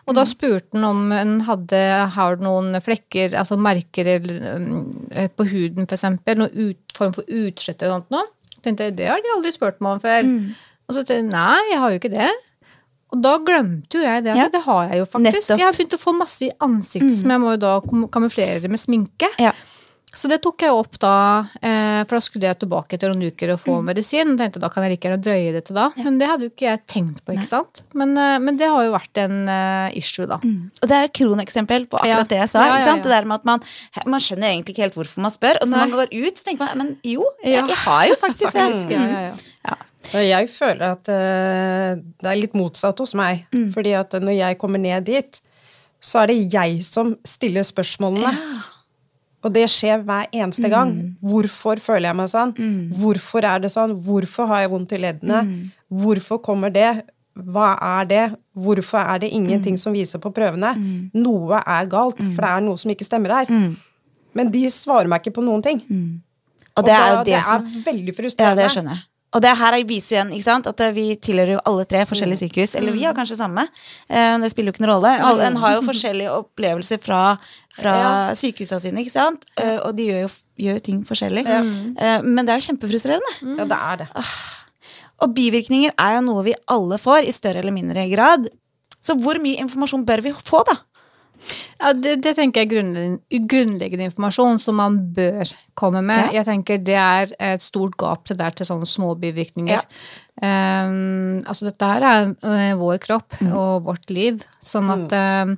Og 0.10 0.16
da 0.18 0.24
spurte 0.26 0.74
han 0.74 0.86
om 0.88 1.02
hun 1.14 1.34
hadde 1.46 1.82
har 2.16 2.40
noen 2.42 2.74
flekker, 2.82 3.36
altså 3.38 3.60
merker 3.62 4.08
eller, 4.16 4.40
på 5.38 5.46
huden, 5.52 5.86
eksempel. 5.86 6.40
Noen 6.40 6.56
ut, 6.56 6.96
form 6.98 7.14
for 7.14 7.28
utslett 7.30 7.84
eller 7.84 8.00
sånt 8.00 8.16
noe. 8.16 8.26
Tenkte 8.64 8.88
jeg, 8.88 8.96
Det 8.98 9.10
har 9.12 9.22
de 9.22 9.34
aldri 9.36 9.52
spurt 9.54 9.78
meg 9.84 10.00
om 10.00 10.02
før. 10.02 10.26
Mm. 10.26 10.56
Og 10.88 10.96
så 10.96 11.04
tenkte 11.04 11.20
jeg 11.20 11.30
nei, 11.30 11.60
jeg 11.70 11.82
har 11.84 11.94
jo 11.94 12.02
ikke 12.02 12.14
det. 12.16 12.32
Og 13.14 13.22
da 13.22 13.36
glemte 13.46 14.00
jo 14.00 14.02
jeg 14.02 14.24
det. 14.26 14.34
Ja. 14.40 14.48
Det 14.50 14.64
har 14.66 14.88
jeg 14.90 15.04
jo 15.04 15.06
faktisk. 15.06 15.28
Nettopp. 15.30 15.54
Mm. 15.54 15.60
Jeg 15.62 15.68
har 15.70 15.78
begynt 15.78 15.94
å 16.00 16.02
få 16.02 16.16
masse 16.18 16.42
i 16.48 16.52
ansiktet 16.66 17.20
som 17.20 17.30
jeg 17.36 17.40
må 17.46 17.52
jo 17.54 17.62
da 17.62 17.76
kam- 17.86 18.08
kamuflere 18.10 18.68
med 18.74 18.82
sminke. 18.82 19.30
Ja. 19.40 19.54
Så 20.14 20.30
det 20.30 20.44
tok 20.44 20.62
jeg 20.62 20.70
opp 20.70 21.00
da, 21.02 21.12
eh, 21.60 22.04
for 22.06 22.18
da 22.18 22.22
skulle 22.22 22.46
jeg 22.46 22.60
tilbake 22.62 22.94
etter 22.94 23.10
noen 23.10 23.32
uker 23.34 23.54
og 23.54 23.60
få 23.64 23.80
Mm. 23.82 23.86
medisin. 23.90 24.38
tenkte 24.38 24.60
Da 24.62 24.70
kan 24.70 24.84
jeg 24.84 24.92
like 24.92 25.08
gjerne 25.10 25.24
drøye 25.24 25.52
det 25.54 25.66
til 25.66 25.74
da. 25.76 25.90
Men 25.98 26.20
det 26.20 26.28
hadde 26.30 26.42
jo 26.46 26.50
ikke 26.52 26.68
jeg 26.70 26.82
tenkt 26.86 27.24
på, 27.26 27.34
ikke 27.34 27.48
sant. 27.50 27.82
Men, 27.96 28.16
eh, 28.16 28.38
men 28.38 28.56
det 28.58 28.68
har 28.70 28.84
jo 28.84 28.92
vært 28.94 29.18
en 29.24 29.50
eh, 29.50 29.90
issue, 29.98 30.28
da. 30.28 30.36
Og 30.38 30.86
det 30.88 30.92
er 30.92 31.04
et 31.06 31.14
kroneksempel 31.14 31.88
på 31.90 31.98
akkurat 31.98 32.06
Ja. 32.06 32.24
det 32.30 32.38
jeg 32.44 32.50
sa. 32.50 32.60
Ja, 32.60 32.66
ja, 32.66 32.78
Ikke 32.78 32.86
sant? 32.92 32.98
ja. 32.98 33.04
Det 33.04 33.10
der 33.10 33.26
med 33.26 33.36
at 33.40 33.46
man, 33.46 33.60
man 34.06 34.20
skjønner 34.20 34.50
egentlig 34.54 34.76
ikke 34.76 34.84
helt 34.86 34.94
hvorfor 34.96 35.18
man 35.18 35.32
spør. 35.32 35.56
Og 35.62 35.66
så 35.68 35.72
når 35.72 35.78
Nei. 35.82 35.88
man 35.88 36.00
går 36.06 36.28
ut, 36.28 36.36
så 36.38 36.44
tenker 36.46 36.60
man 36.60 36.78
men 36.78 36.98
jo, 37.04 37.26
jeg, 37.44 37.68
jeg 37.68 37.76
har 37.78 38.06
jo 38.08 38.16
faktisk 38.16 38.54
det. 38.54 38.62
Faktisk, 38.70 38.90
ja, 38.92 39.06
ja, 39.06 39.34
ja. 39.66 39.76
Og 40.14 40.22
jeg 40.28 40.50
føler 40.52 40.92
at 40.92 41.08
eh, 41.10 41.96
det 42.22 42.30
er 42.30 42.40
litt 42.42 42.54
motsatt 42.60 43.00
hos 43.00 43.14
meg. 43.16 43.46
Fordi 43.74 43.94
at 43.98 44.12
når 44.22 44.36
jeg 44.38 44.58
kommer 44.62 44.80
ned 44.80 45.06
dit, 45.08 45.40
så 46.04 46.24
er 46.24 46.28
det 46.34 46.52
jeg 46.54 46.84
som 46.84 47.16
stiller 47.26 47.64
spørsmålene. 47.64 48.34
Og 49.44 49.52
det 49.52 49.66
skjer 49.72 50.04
hver 50.08 50.28
eneste 50.32 50.70
gang. 50.72 50.92
Hvorfor 51.24 51.80
føler 51.80 52.10
jeg 52.12 52.16
meg 52.16 52.30
sånn? 52.32 52.54
Hvorfor 52.96 53.44
er 53.44 53.60
det 53.64 53.72
sånn? 53.72 53.96
Hvorfor 54.04 54.48
har 54.48 54.62
jeg 54.64 54.70
vondt 54.72 54.92
i 54.96 54.98
leddene? 55.04 55.42
Hvorfor 55.92 56.40
kommer 56.44 56.70
det? 56.72 57.04
Hva 57.36 57.74
er 57.82 58.06
det? 58.06 58.26
Hvorfor 58.56 59.00
er 59.02 59.20
det 59.24 59.32
ingenting 59.34 59.78
som 59.80 59.92
viser 59.96 60.20
på 60.20 60.32
prøvene? 60.36 60.76
Noe 61.16 61.60
er 61.66 61.86
galt, 61.92 62.18
for 62.18 62.42
det 62.44 62.52
er 62.52 62.62
noe 62.62 62.78
som 62.78 62.92
ikke 62.92 63.08
stemmer 63.08 63.34
her. 63.40 63.48
Men 64.34 64.52
de 64.52 64.64
svarer 64.70 65.08
meg 65.08 65.22
ikke 65.24 65.36
på 65.40 65.44
noen 65.44 65.62
ting. 65.64 65.82
Og 66.78 66.84
det 66.86 66.94
er 66.94 67.00
da- 67.04 67.18
jo 67.18 67.24
det, 67.24 67.44
som 67.44 67.66
er 67.66 67.84
veldig 67.92 68.08
Ja, 68.08 68.14
frustrerende. 68.22 68.56
det 68.64 68.72
skjønner 68.72 68.96
jeg. 68.96 69.04
Og 69.34 69.42
det 69.42 69.50
her 69.58 69.76
viser 69.90 70.14
jo 70.14 70.18
igjen 70.20 70.34
ikke 70.36 70.46
sant, 70.46 70.68
at 70.70 70.80
eh, 70.86 70.92
vi 70.94 71.06
tilhører 71.18 71.56
jo 71.56 71.62
alle 71.66 71.86
tre 71.90 72.04
forskjellige 72.06 72.44
sykehus. 72.44 72.76
Eller 72.78 72.94
vi 72.94 73.04
har 73.08 73.16
kanskje 73.18 73.38
samme. 73.40 73.64
Eh, 74.10 74.38
Det 74.44 74.52
spiller 74.54 74.70
jo 74.72 74.76
ikke 74.76 74.84
noen 74.86 74.94
rolle. 74.96 75.14
En 75.48 75.56
har 75.64 75.74
jo 75.78 75.82
forskjellige 75.88 76.32
opplevelser 76.38 77.02
fra, 77.02 77.22
fra 77.74 77.96
sykehusene 78.38 78.80
sine, 78.84 79.02
ikke 79.02 79.16
sant. 79.16 79.46
Eh, 79.58 79.80
Og 79.88 79.96
de 79.98 80.06
gjør 80.12 80.22
jo, 80.28 80.30
gjør 80.68 80.80
ting 80.86 81.04
forskjellig. 81.04 81.46
Ja. 81.50 82.20
Men 82.22 82.46
det 82.46 82.54
er 82.54 82.62
jo 82.62 82.68
kjempefrustrerende. 82.70 83.34
Ja, 83.58 83.66
det 83.66 83.80
er 83.80 83.98
det. 84.04 84.10
Og 85.24 85.34
bivirkninger 85.34 85.92
er 85.98 86.16
jo 86.18 86.22
noe 86.30 86.44
vi 86.44 86.54
alle 86.68 86.98
får, 87.00 87.26
i 87.26 87.32
større 87.34 87.60
eller 87.64 87.72
mindre 87.74 88.06
grad. 88.12 88.50
Så 89.04 89.16
hvor 89.20 89.36
mye 89.42 89.58
informasjon 89.60 90.06
bør 90.08 90.22
vi 90.24 90.32
få, 90.46 90.62
da? 90.68 90.78
Ja, 91.82 91.92
det, 91.94 92.18
det 92.24 92.36
tenker 92.38 92.62
jeg 92.62 92.70
er 92.70 92.74
grunnleggende, 92.76 93.40
grunnleggende 93.52 94.06
informasjon 94.08 94.60
som 94.62 94.78
man 94.80 95.00
bør 95.16 95.50
komme 95.80 96.02
med. 96.06 96.30
Ja. 96.30 96.40
Jeg 96.40 96.48
tenker 96.52 96.78
det 96.80 96.96
er 97.00 97.34
et 97.54 97.64
stort 97.66 97.98
gap 98.00 98.24
til 98.30 98.38
der 98.40 98.56
til 98.56 98.70
sånne 98.70 98.88
små 98.88 99.14
bivirkninger. 99.20 99.82
Um, 100.42 101.42
altså 101.46 101.68
dette 101.70 101.90
her 101.92 102.06
er 102.10 102.32
eh, 102.50 102.74
vår 102.80 102.98
kropp 103.04 103.36
Mm. 103.44 103.52
og 103.58 103.84
vårt 103.88 104.10
liv, 104.14 104.42
sånn 104.64 104.90
at 104.94 105.14
um, 105.48 105.58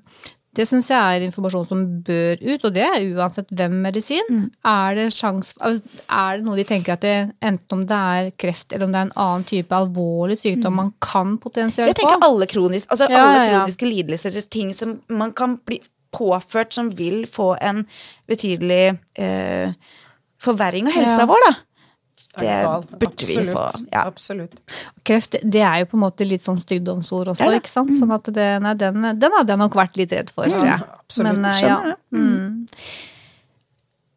det 0.56 0.66
syns 0.70 0.90
jeg 0.92 0.98
er 1.18 1.26
informasjon 1.26 1.68
som 1.68 1.82
bør 2.06 2.40
ut, 2.42 2.64
og 2.68 2.76
det 2.76 2.86
er 2.86 3.08
uansett 3.16 3.52
hvem 3.56 3.76
medisin. 3.84 4.30
Mm. 4.30 4.46
Er 4.72 5.00
det 5.00 5.08
sjans, 5.16 5.54
er 5.60 6.38
det 6.38 6.46
noe 6.46 6.60
de 6.60 6.68
tenker 6.68 6.96
at 6.96 7.04
det, 7.04 7.16
enten 7.46 7.80
om 7.80 7.84
det 7.90 8.00
er 8.20 8.32
kreft 8.40 8.72
eller 8.72 8.88
om 8.88 8.96
det 8.96 9.02
er 9.02 9.10
en 9.10 9.18
annen 9.26 9.48
type 9.50 9.76
alvorlig 9.76 10.40
sykdom 10.40 10.80
man 10.80 10.94
kan 11.04 11.36
potensielt 11.42 11.92
på 11.92 11.94
Jeg 11.94 12.00
tenker 12.02 12.30
alle, 12.30 12.48
kronisk, 12.50 12.90
altså 12.92 13.10
Ja, 13.10 13.22
alle 13.22 13.36
ja, 13.36 13.44
ja. 13.44 13.60
kroniske 13.60 13.90
lidelser, 13.90 14.40
ting 14.52 14.74
som 14.76 15.00
man 15.12 15.36
kan 15.36 15.60
bli 15.68 15.82
påført 16.16 16.74
som 16.74 16.92
vil 16.96 17.26
få 17.28 17.54
en 17.60 17.84
betydelig 18.30 18.96
eh, 19.20 19.76
forverring 20.42 20.88
av 20.88 20.96
helsa 20.96 21.28
vår, 21.30 21.48
da. 21.50 21.56
Det 22.40 23.00
burde 23.00 23.28
vi 23.28 23.38
få. 23.48 23.66
Ja. 23.92 24.06
Absolutt. 24.06 24.62
Kreft, 25.08 25.40
det 25.44 25.64
er 25.64 25.82
jo 25.84 25.90
på 25.92 26.00
en 26.00 26.06
måte 26.06 26.28
litt 26.28 26.44
sånn 26.44 26.60
styggdomsord 26.62 27.34
også, 27.34 27.50
er 27.50 27.60
ikke 27.60 27.72
sant? 27.72 27.94
Sånn 27.98 28.14
at 28.16 28.30
det, 28.36 28.48
nei, 28.64 28.76
den, 28.80 29.12
den 29.20 29.36
hadde 29.40 29.56
jeg 29.56 29.62
nok 29.62 29.78
vært 29.78 30.00
litt 30.00 30.16
redd 30.16 30.32
for, 30.34 30.50
tror 30.52 30.72
jeg. 30.72 30.88
absolutt. 31.06 31.38
Men, 31.38 31.50
eh, 31.50 31.60
Skjønner 31.60 31.92
ja. 31.92 31.96
det. 31.96 32.22
Mm. 32.22 33.12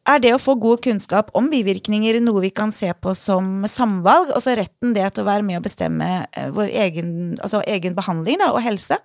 Er 0.08 0.22
det 0.24 0.32
å 0.32 0.40
få 0.40 0.54
god 0.56 0.80
kunnskap 0.86 1.28
om 1.36 1.50
bivirkninger 1.52 2.16
noe 2.24 2.40
vi 2.46 2.50
kan 2.54 2.72
se 2.72 2.88
på 2.96 3.12
som 3.18 3.66
samvalg? 3.68 4.32
Altså 4.32 4.56
retten 4.56 4.94
det 4.96 5.04
til 5.12 5.26
å 5.26 5.28
være 5.28 5.44
med 5.44 5.60
å 5.60 5.64
bestemme 5.66 6.08
eh, 6.32 6.48
vår 6.54 6.72
egen, 6.86 7.10
altså 7.42 7.60
egen 7.68 7.96
behandling 7.98 8.40
da, 8.40 8.54
og 8.54 8.64
helse? 8.64 8.96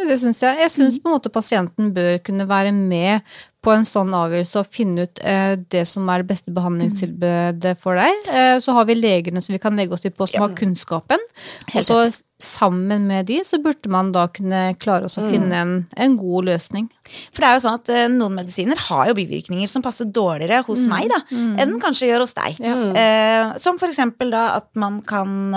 Det 0.00 0.16
syns 0.22 0.40
jeg. 0.40 0.56
Jeg 0.62 0.72
syns 0.72 0.96
på 1.00 1.10
en 1.10 1.16
måte 1.18 1.32
pasienten 1.32 1.90
bør 1.92 2.20
kunne 2.24 2.46
være 2.48 2.72
med 2.72 3.26
på 3.60 3.72
en 3.74 3.84
sånn 3.84 4.14
avgjørelse 4.16 4.62
og 4.62 4.72
finne 4.72 5.04
ut 5.04 5.20
eh, 5.26 5.52
det 5.72 5.82
som 5.88 6.08
er 6.08 6.22
det 6.22 6.30
beste 6.30 6.52
behandlingstilbudet 6.56 7.74
for 7.80 7.98
deg. 8.00 8.30
Eh, 8.32 8.56
så 8.62 8.72
har 8.76 8.86
vi 8.88 8.96
legene 8.96 9.42
som 9.44 9.52
vi 9.52 9.60
kan 9.60 9.76
legge 9.76 9.96
oss 9.96 10.04
til 10.04 10.14
på, 10.16 10.28
som 10.30 10.46
har 10.46 10.54
kunnskapen. 10.56 11.26
Og 11.74 11.84
så 11.84 11.98
sammen 12.40 13.04
med 13.04 13.28
de 13.28 13.42
så 13.44 13.58
burde 13.60 13.90
man 13.92 14.14
da 14.16 14.24
kunne 14.32 14.62
klare 14.80 15.10
oss 15.10 15.18
å 15.20 15.26
finne 15.28 15.58
en, 15.60 15.74
en 15.92 16.16
god 16.16 16.48
løsning. 16.48 16.88
For 17.34 17.44
det 17.44 17.50
er 17.50 17.58
jo 17.58 17.64
sånn 17.66 17.78
at 17.82 17.92
eh, 17.92 18.06
noen 18.14 18.38
medisiner 18.40 18.80
har 18.86 19.10
jo 19.10 19.18
bivirkninger 19.18 19.68
som 19.68 19.84
passer 19.84 20.08
dårligere 20.08 20.62
hos 20.64 20.86
meg 20.88 21.12
da, 21.12 21.20
enn 21.30 21.76
kanskje 21.82 22.08
gjør 22.08 22.24
hos 22.24 22.36
deg. 22.38 22.56
Ja. 22.64 23.52
som 23.60 23.78
for 23.80 23.90
eksempel 23.90 24.32
da 24.32 24.54
at 24.56 24.72
man 24.80 25.00
kan 25.04 25.52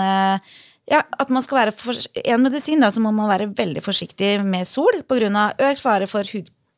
ja, 0.90 1.00
at 1.00 1.30
man 1.32 1.44
skal 1.44 1.62
være 1.62 1.72
for, 1.76 1.96
En 2.24 2.42
medisin 2.44 2.82
da, 2.84 2.90
så 2.92 3.00
må 3.00 3.12
man 3.14 3.30
være 3.30 3.48
veldig 3.56 3.80
forsiktig 3.84 4.36
med 4.44 4.68
sol 4.68 5.00
pga. 5.08 5.46
økt 5.70 5.80
fare 5.80 6.08
for 6.10 6.28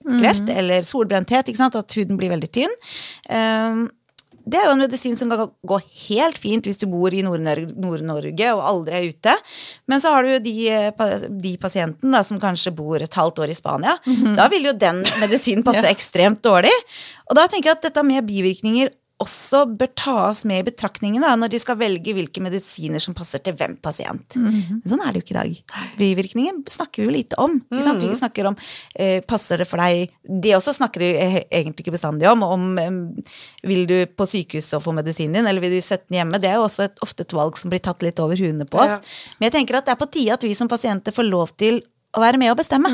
hudkreft 0.07 0.51
eller 0.55 0.87
solbrenthet. 0.87 1.53
At 1.67 1.99
huden 1.99 2.19
blir 2.19 2.33
veldig 2.33 2.51
tynn. 2.55 2.75
Um, 3.31 3.87
det 4.47 4.61
er 4.61 4.69
jo 4.69 4.75
en 4.77 4.83
medisin 4.85 5.17
som 5.19 5.31
kan 5.33 5.49
gå 5.67 5.77
helt 6.07 6.37
fint 6.39 6.67
hvis 6.69 6.79
du 6.79 6.87
bor 6.87 7.15
i 7.15 7.23
Nord-Norge 7.27 8.51
og 8.55 8.63
aldri 8.63 8.95
er 8.95 9.09
ute. 9.11 9.35
Men 9.91 10.03
så 10.03 10.13
har 10.15 10.23
du 10.23 10.37
jo 10.37 10.43
de, 10.45 10.55
eh, 10.71 11.25
de 11.27 11.57
pasientene 11.59 12.15
da, 12.15 12.23
som 12.27 12.39
kanskje 12.43 12.71
bor 12.77 13.03
et 13.03 13.19
halvt 13.19 13.43
år 13.43 13.51
i 13.51 13.59
Spania. 13.59 13.97
Da 14.39 14.47
vil 14.53 14.69
jo 14.69 14.77
den 14.79 15.03
medisinen 15.19 15.67
passe 15.67 15.83
ekstremt 15.95 16.45
dårlig. 16.47 16.75
Og 17.27 17.35
da 17.39 17.49
tenker 17.51 17.73
jeg 17.73 17.81
at 17.81 17.89
dette 17.89 18.07
med 18.07 18.29
bivirkninger 18.29 18.95
også 19.23 19.63
bør 19.81 19.89
tas 19.97 20.43
med 20.49 20.61
i 20.61 20.67
betraktningen 20.67 21.25
da, 21.25 21.31
når 21.41 21.55
de 21.55 21.61
skal 21.63 21.79
velge 21.81 22.13
hvilke 22.17 22.43
medisiner 22.45 23.01
som 23.01 23.15
passer 23.17 23.41
til 23.45 23.57
hvem 23.57 23.79
pasient. 23.81 24.37
Men 24.37 24.85
sånn 24.85 25.01
er 25.01 25.15
det 25.15 25.23
jo 25.23 25.25
ikke 25.25 25.35
i 25.35 25.39
dag. 25.39 25.79
Bivirkninger 25.97 26.59
snakker 26.73 27.01
vi 27.01 27.07
jo 27.07 27.15
lite 27.15 27.39
om. 27.41 27.57
Ikke 27.71 27.87
sant? 27.87 28.05
Vi 28.05 28.19
snakker 28.21 28.51
om 28.51 28.59
eh, 28.93 29.23
passer 29.25 29.63
det 29.63 29.69
for 29.71 29.81
deg 29.81 30.13
Det 30.27 30.53
også 30.57 30.77
snakker 30.77 31.01
de 31.01 31.11
eh, 31.23 31.39
egentlig 31.49 31.87
ikke 31.87 31.97
bestandig 31.97 32.29
om. 32.29 32.45
om 32.45 32.69
eh, 32.83 33.01
vil 33.67 33.89
du 33.89 33.97
på 34.13 34.29
sykehuset 34.29 34.77
og 34.79 34.85
få 34.85 34.97
medisinen 34.97 35.41
din, 35.41 35.49
eller 35.49 35.65
vil 35.65 35.79
du 35.79 35.81
sette 35.81 36.11
den 36.11 36.21
hjemme? 36.21 36.43
Det 36.43 36.53
er 36.53 36.61
jo 36.61 36.69
også 36.69 36.91
et, 36.91 37.01
ofte 37.07 37.25
et 37.25 37.37
valg 37.37 37.57
som 37.57 37.73
blir 37.73 37.81
tatt 37.89 38.05
litt 38.05 38.21
over 38.21 38.37
huene 38.37 38.69
på 38.69 38.85
oss. 38.85 39.01
Men 39.39 39.49
jeg 39.49 39.59
tenker 39.61 39.81
at 39.81 39.89
det 39.89 39.97
er 39.97 40.03
på 40.05 40.13
tide 40.13 40.37
at 40.37 40.45
vi 40.45 40.53
som 40.59 40.69
pasienter 40.69 41.17
får 41.17 41.31
lov 41.31 41.57
til 41.57 41.81
å 42.17 42.23
være 42.25 42.41
med 42.41 42.51
og 42.53 42.59
bestemme. 42.59 42.91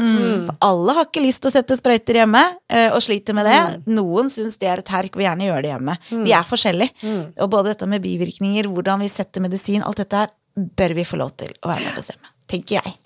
For 0.49 0.57
alle 0.69 0.97
har 0.99 1.07
ikke 1.09 1.23
lyst 1.25 1.43
til 1.45 1.53
å 1.53 1.55
sette 1.55 1.77
sprøyter 1.79 2.19
hjemme, 2.23 2.43
eh, 2.69 2.89
og 2.91 3.01
sliter 3.05 3.37
med 3.39 3.47
det. 3.47 3.61
Noen 3.95 4.31
syns 4.33 4.59
det 4.59 4.69
er 4.69 4.83
et 4.83 4.93
herk, 4.93 5.15
vil 5.17 5.29
gjerne 5.29 5.47
gjøre 5.49 5.63
det 5.63 5.73
hjemme. 5.75 5.97
Vi 6.27 6.35
er 6.35 6.49
forskjellige. 6.49 6.91
Og 7.39 7.51
både 7.51 7.73
dette 7.73 7.87
med 7.89 8.03
bivirkninger, 8.03 8.67
hvordan 8.73 9.01
vi 9.05 9.09
setter 9.13 9.45
medisin, 9.45 9.83
alt 9.87 10.03
dette 10.03 10.25
her 10.25 10.35
bør 10.57 10.95
vi 10.99 11.05
få 11.09 11.17
lov 11.23 11.33
til 11.41 11.55
å 11.63 11.71
være 11.71 11.87
med 11.87 11.95
og 11.95 12.03
bestemme. 12.03 12.35
Tenker 12.53 12.83
jeg. 12.83 12.99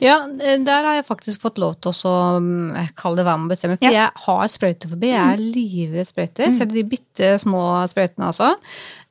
Ja, 0.00 0.16
eh, 0.40 0.58
der 0.64 0.84
har 0.86 0.94
jeg 0.98 1.06
faktisk 1.08 1.40
fått 1.42 1.58
lov 1.58 1.74
til 1.82 1.92
å 1.92 2.14
mm, 2.40 2.74
jeg 2.76 2.92
kaller 2.96 3.20
det 3.22 3.26
hva 3.28 3.34
man 3.38 3.48
å 3.48 3.52
bestemme. 3.52 3.76
For 3.78 3.88
Ja. 3.90 4.06
jeg 4.06 4.24
har 4.24 4.48
sprøyteforbi. 4.48 5.10
Jeg 5.12 5.32
er 5.34 5.42
livredd 5.42 6.08
sprøyter. 6.10 6.52
Selv 6.56 6.72
de 6.72 6.84
bitte 6.84 7.32
små 7.42 7.62
sprøytene, 7.90 8.28
altså. 8.30 8.52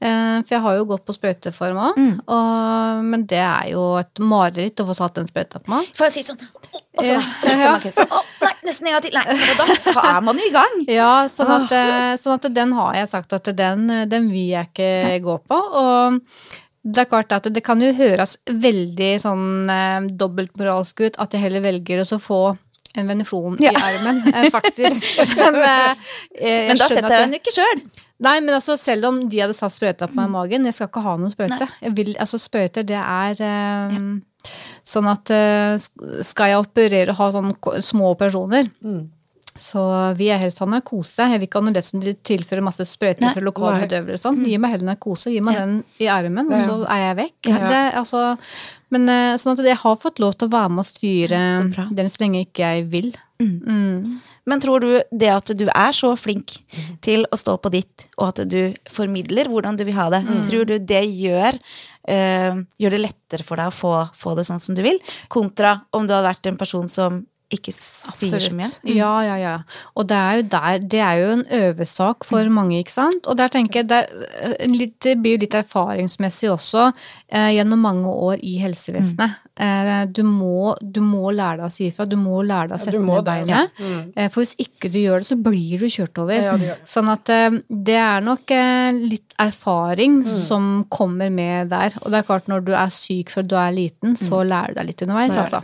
Eh, 0.01 0.41
For 0.45 0.55
jeg 0.55 0.61
har 0.61 0.75
jo 0.77 0.85
gått 0.93 1.05
på 1.05 1.15
sprøyteform 1.17 1.77
òg. 1.87 2.01
Men 3.07 3.25
det 3.29 3.41
er 3.43 3.71
jo 3.73 3.95
et 3.99 4.19
mareritt 4.23 4.79
å 4.83 4.87
få 4.87 4.95
satt 4.97 5.15
den 5.19 5.27
sprøyta 5.29 5.59
på 5.63 5.73
meg. 5.73 5.89
For 5.97 6.07
å 6.07 6.11
si 6.13 6.23
sånn 6.23 6.37
Og 6.97 7.03
så, 7.05 7.13
Ja. 7.13 7.77
sånn, 7.79 8.09
«Å, 8.09 8.21
Nei, 8.41 8.51
nesten 8.65 8.87
en 8.87 8.93
gang 8.93 9.01
til. 9.05 9.13
Nei. 9.13 9.25
Og 9.51 9.57
da 9.67 9.75
så 9.77 9.91
er 10.01 10.21
man 10.25 10.37
jo 10.37 10.45
i 10.47 10.53
gang. 10.53 10.79
Ja, 10.89 11.11
sånn 11.29 11.49
at, 11.53 11.71
eh, 11.71 12.15
sånn 12.17 12.33
at 12.39 12.47
den 12.53 12.71
har 12.73 12.93
jeg 12.97 13.09
sagt 13.09 13.33
at 13.33 13.49
den, 13.55 13.87
den 14.09 14.29
vil 14.31 14.49
jeg 14.55 14.67
ikke 14.73 15.21
gå 15.23 15.37
på. 15.47 15.59
Og 15.83 16.21
det 16.87 17.03
er 17.03 17.09
klart 17.11 17.33
at 17.35 17.49
det 17.51 17.63
kan 17.65 17.81
jo 17.83 17.89
høres 17.97 18.37
veldig 18.47 19.11
sånn 19.19 19.45
eh, 19.73 20.07
dobbeltmoralsk 20.21 21.03
ut 21.03 21.19
at 21.19 21.35
jeg 21.35 21.43
heller 21.43 21.65
velger 21.65 22.03
å 22.05 22.19
få 22.21 22.41
en 22.97 23.09
veneflon 23.11 23.57
Ja. 23.61 23.73
i 23.75 23.81
armen, 23.91 24.21
eh, 24.31 24.47
faktisk. 24.53 25.19
Men, 25.37 25.59
eh, 25.61 26.69
Men 26.71 26.79
da 26.79 26.87
setter 26.87 27.11
jeg 27.13 27.25
den 27.27 27.39
ikke 27.41 27.53
sjøl. 27.53 27.83
Nei, 28.17 28.39
men 28.41 28.55
altså, 28.55 28.73
selv 28.81 29.05
om 29.11 29.19
de 29.29 29.43
hadde 29.43 29.53
satt 29.53 29.75
sprøyta 29.75 30.07
på 30.09 30.17
meg 30.17 30.25
i 30.25 30.33
magen, 30.33 30.63
jeg 30.65 30.73
skal 30.73 30.87
ikke 30.89 31.03
ha 31.05 31.11
noen 31.21 31.29
sprøyte. 31.29 31.67
Vil, 31.93 32.15
altså, 32.17 32.39
sprøyter, 32.41 32.81
det 32.89 32.97
er 32.97 33.43
eh, 33.45 33.99
sånn 34.81 35.09
at 35.11 35.29
eh, 35.35 35.75
skal 36.25 36.49
jeg 36.49 36.63
operere 36.63 37.13
og 37.13 37.19
ha 37.19 37.27
sånne 37.35 37.83
små 37.85 38.15
operasjoner, 38.15 38.71
så 39.57 39.81
vil 40.17 40.27
jeg 40.31 40.41
helst 40.45 40.59
ha 40.63 40.67
narkose. 40.69 41.27
Jeg 41.31 41.41
vil 41.41 41.47
ikke 41.49 41.61
ha 41.61 41.65
noe 41.67 41.81
som 41.85 42.01
de 42.03 42.13
tilfører 42.13 42.63
masse 42.65 42.85
sprøyter 42.87 43.33
fra 43.35 43.43
lokalbedøvere 43.43 44.17
og 44.17 44.23
sånn. 44.23 44.41
Gi 44.45 44.57
meg 44.61 44.75
heller 44.75 44.91
narkose, 44.93 45.33
gi 45.33 45.41
meg 45.41 45.57
Ja. 45.57 45.65
den 45.65 45.83
i 45.99 46.07
armen, 46.07 46.51
og 46.51 46.57
så 46.61 46.79
er 46.87 47.03
jeg 47.07 47.17
vekk. 47.23 47.51
Ja. 47.51 47.61
Det, 47.67 47.83
altså, 48.03 48.37
men 48.93 49.09
eh, 49.09 49.35
sånn 49.41 49.57
at 49.57 49.65
jeg 49.65 49.77
har 49.81 49.95
fått 49.99 50.19
lov 50.23 50.37
til 50.37 50.47
å 50.47 50.53
være 50.53 50.69
med 50.69 50.85
og 50.85 50.89
styre 50.89 51.41
Så 51.57 51.87
den 51.97 52.09
så 52.09 52.21
lenge 52.23 52.45
ikke 52.45 52.63
jeg 52.77 52.87
vil. 52.93 53.11
Men 54.47 54.61
tror 54.63 54.79
du 54.79 55.01
det 55.11 55.29
at 55.29 55.51
du 55.59 55.65
er 55.67 55.91
så 55.95 56.13
flink 56.17 56.55
til 57.03 57.25
å 57.31 57.37
stå 57.37 57.57
på 57.59 57.69
ditt, 57.73 58.05
og 58.17 58.29
at 58.31 58.47
du 58.49 58.73
formidler 58.89 59.49
hvordan 59.51 59.75
du 59.77 59.83
vil 59.83 59.97
ha 59.97 60.07
det, 60.13 60.21
tror 60.47 60.65
du 60.69 60.77
det 60.79 61.03
gjør, 61.03 61.57
øh, 62.09 62.61
gjør 62.79 62.95
det 62.95 63.01
lettere 63.03 63.43
for 63.43 63.59
deg 63.59 63.67
å 63.67 63.75
få, 63.75 63.91
få 64.15 64.35
det 64.39 64.47
sånn 64.47 64.61
som 64.63 64.77
du 64.77 64.81
vil, 64.85 64.99
kontra 65.27 65.81
om 65.91 66.07
du 66.07 66.13
hadde 66.15 66.29
vært 66.29 66.47
en 66.47 66.57
person 66.57 66.87
som 66.87 67.25
ikke 67.49 67.71
sier 67.71 68.41
så 68.43 68.51
mye? 68.57 68.67
Ja, 68.91 69.11
ja, 69.23 69.35
ja. 69.39 69.53
Og 69.95 70.07
det 70.09 70.17
er 70.19 70.33
jo 70.35 70.41
der 70.51 70.79
Det 70.83 70.99
er 70.99 71.13
jo 71.21 71.27
en 71.37 71.43
øvesak 71.57 72.25
for 72.27 72.43
mange, 72.51 72.81
ikke 72.83 72.91
sant. 72.91 73.27
Og 73.31 73.37
der 73.39 73.47
tenker 73.53 73.79
jeg 73.81 73.87
det, 73.87 73.99
er, 74.09 74.55
eh, 74.59 74.67
litt, 74.67 74.97
det 75.05 75.13
blir 75.23 75.37
jo 75.37 75.43
litt 75.45 75.55
erfaringsmessig 75.55 76.49
også 76.51 76.89
eh, 77.31 77.53
gjennom 77.55 77.79
mange 77.79 78.07
år 78.11 78.41
i 78.43 78.57
helsevesenet. 78.59 79.37
Eh, 79.57 80.05
du, 80.11 80.23
må, 80.27 80.75
du 80.83 80.99
må 81.01 81.31
lære 81.31 81.61
deg 81.61 81.69
å 81.69 81.71
si 81.71 81.87
ifra. 81.87 82.05
Du 82.05 82.17
må 82.19 82.41
lære 82.43 82.67
deg 82.73 82.75
å 82.75 82.83
sette 82.83 82.99
ja, 82.99 83.05
ned 83.07 83.25
det, 83.29 83.37
Ja. 83.53 83.61
Mm. 83.79 84.11
Eh, 84.15 84.27
for 84.33 84.43
hvis 84.43 84.53
ikke 84.67 84.91
du 84.91 84.99
gjør 84.99 85.23
det, 85.23 85.29
så 85.31 85.39
blir 85.47 85.79
du 85.79 85.87
kjørt 85.87 86.21
over. 86.25 86.35
Ja, 86.49 86.57
det. 86.59 86.75
Sånn 86.83 87.09
at 87.15 87.29
eh, 87.33 87.49
det 87.69 87.95
er 88.01 88.21
nok 88.27 88.51
eh, 88.51 88.91
litt 89.07 89.23
erfaring 89.39 90.17
Mm. 90.17 90.43
som 90.47 90.85
kommer 90.89 91.29
med 91.31 91.69
der. 91.69 91.93
Og 92.01 92.11
det 92.11 92.19
er 92.19 92.27
klart, 92.27 92.47
når 92.51 92.63
du 92.67 92.73
er 92.75 92.89
syk 92.93 93.29
før 93.29 93.43
du 93.47 93.55
er 93.55 93.71
liten, 93.75 94.15
så 94.17 94.43
lærer 94.43 94.73
du 94.73 94.79
deg 94.81 94.87
litt 94.91 95.01
underveis, 95.07 95.31
Mm. 95.35 95.41
Altså. 95.45 95.63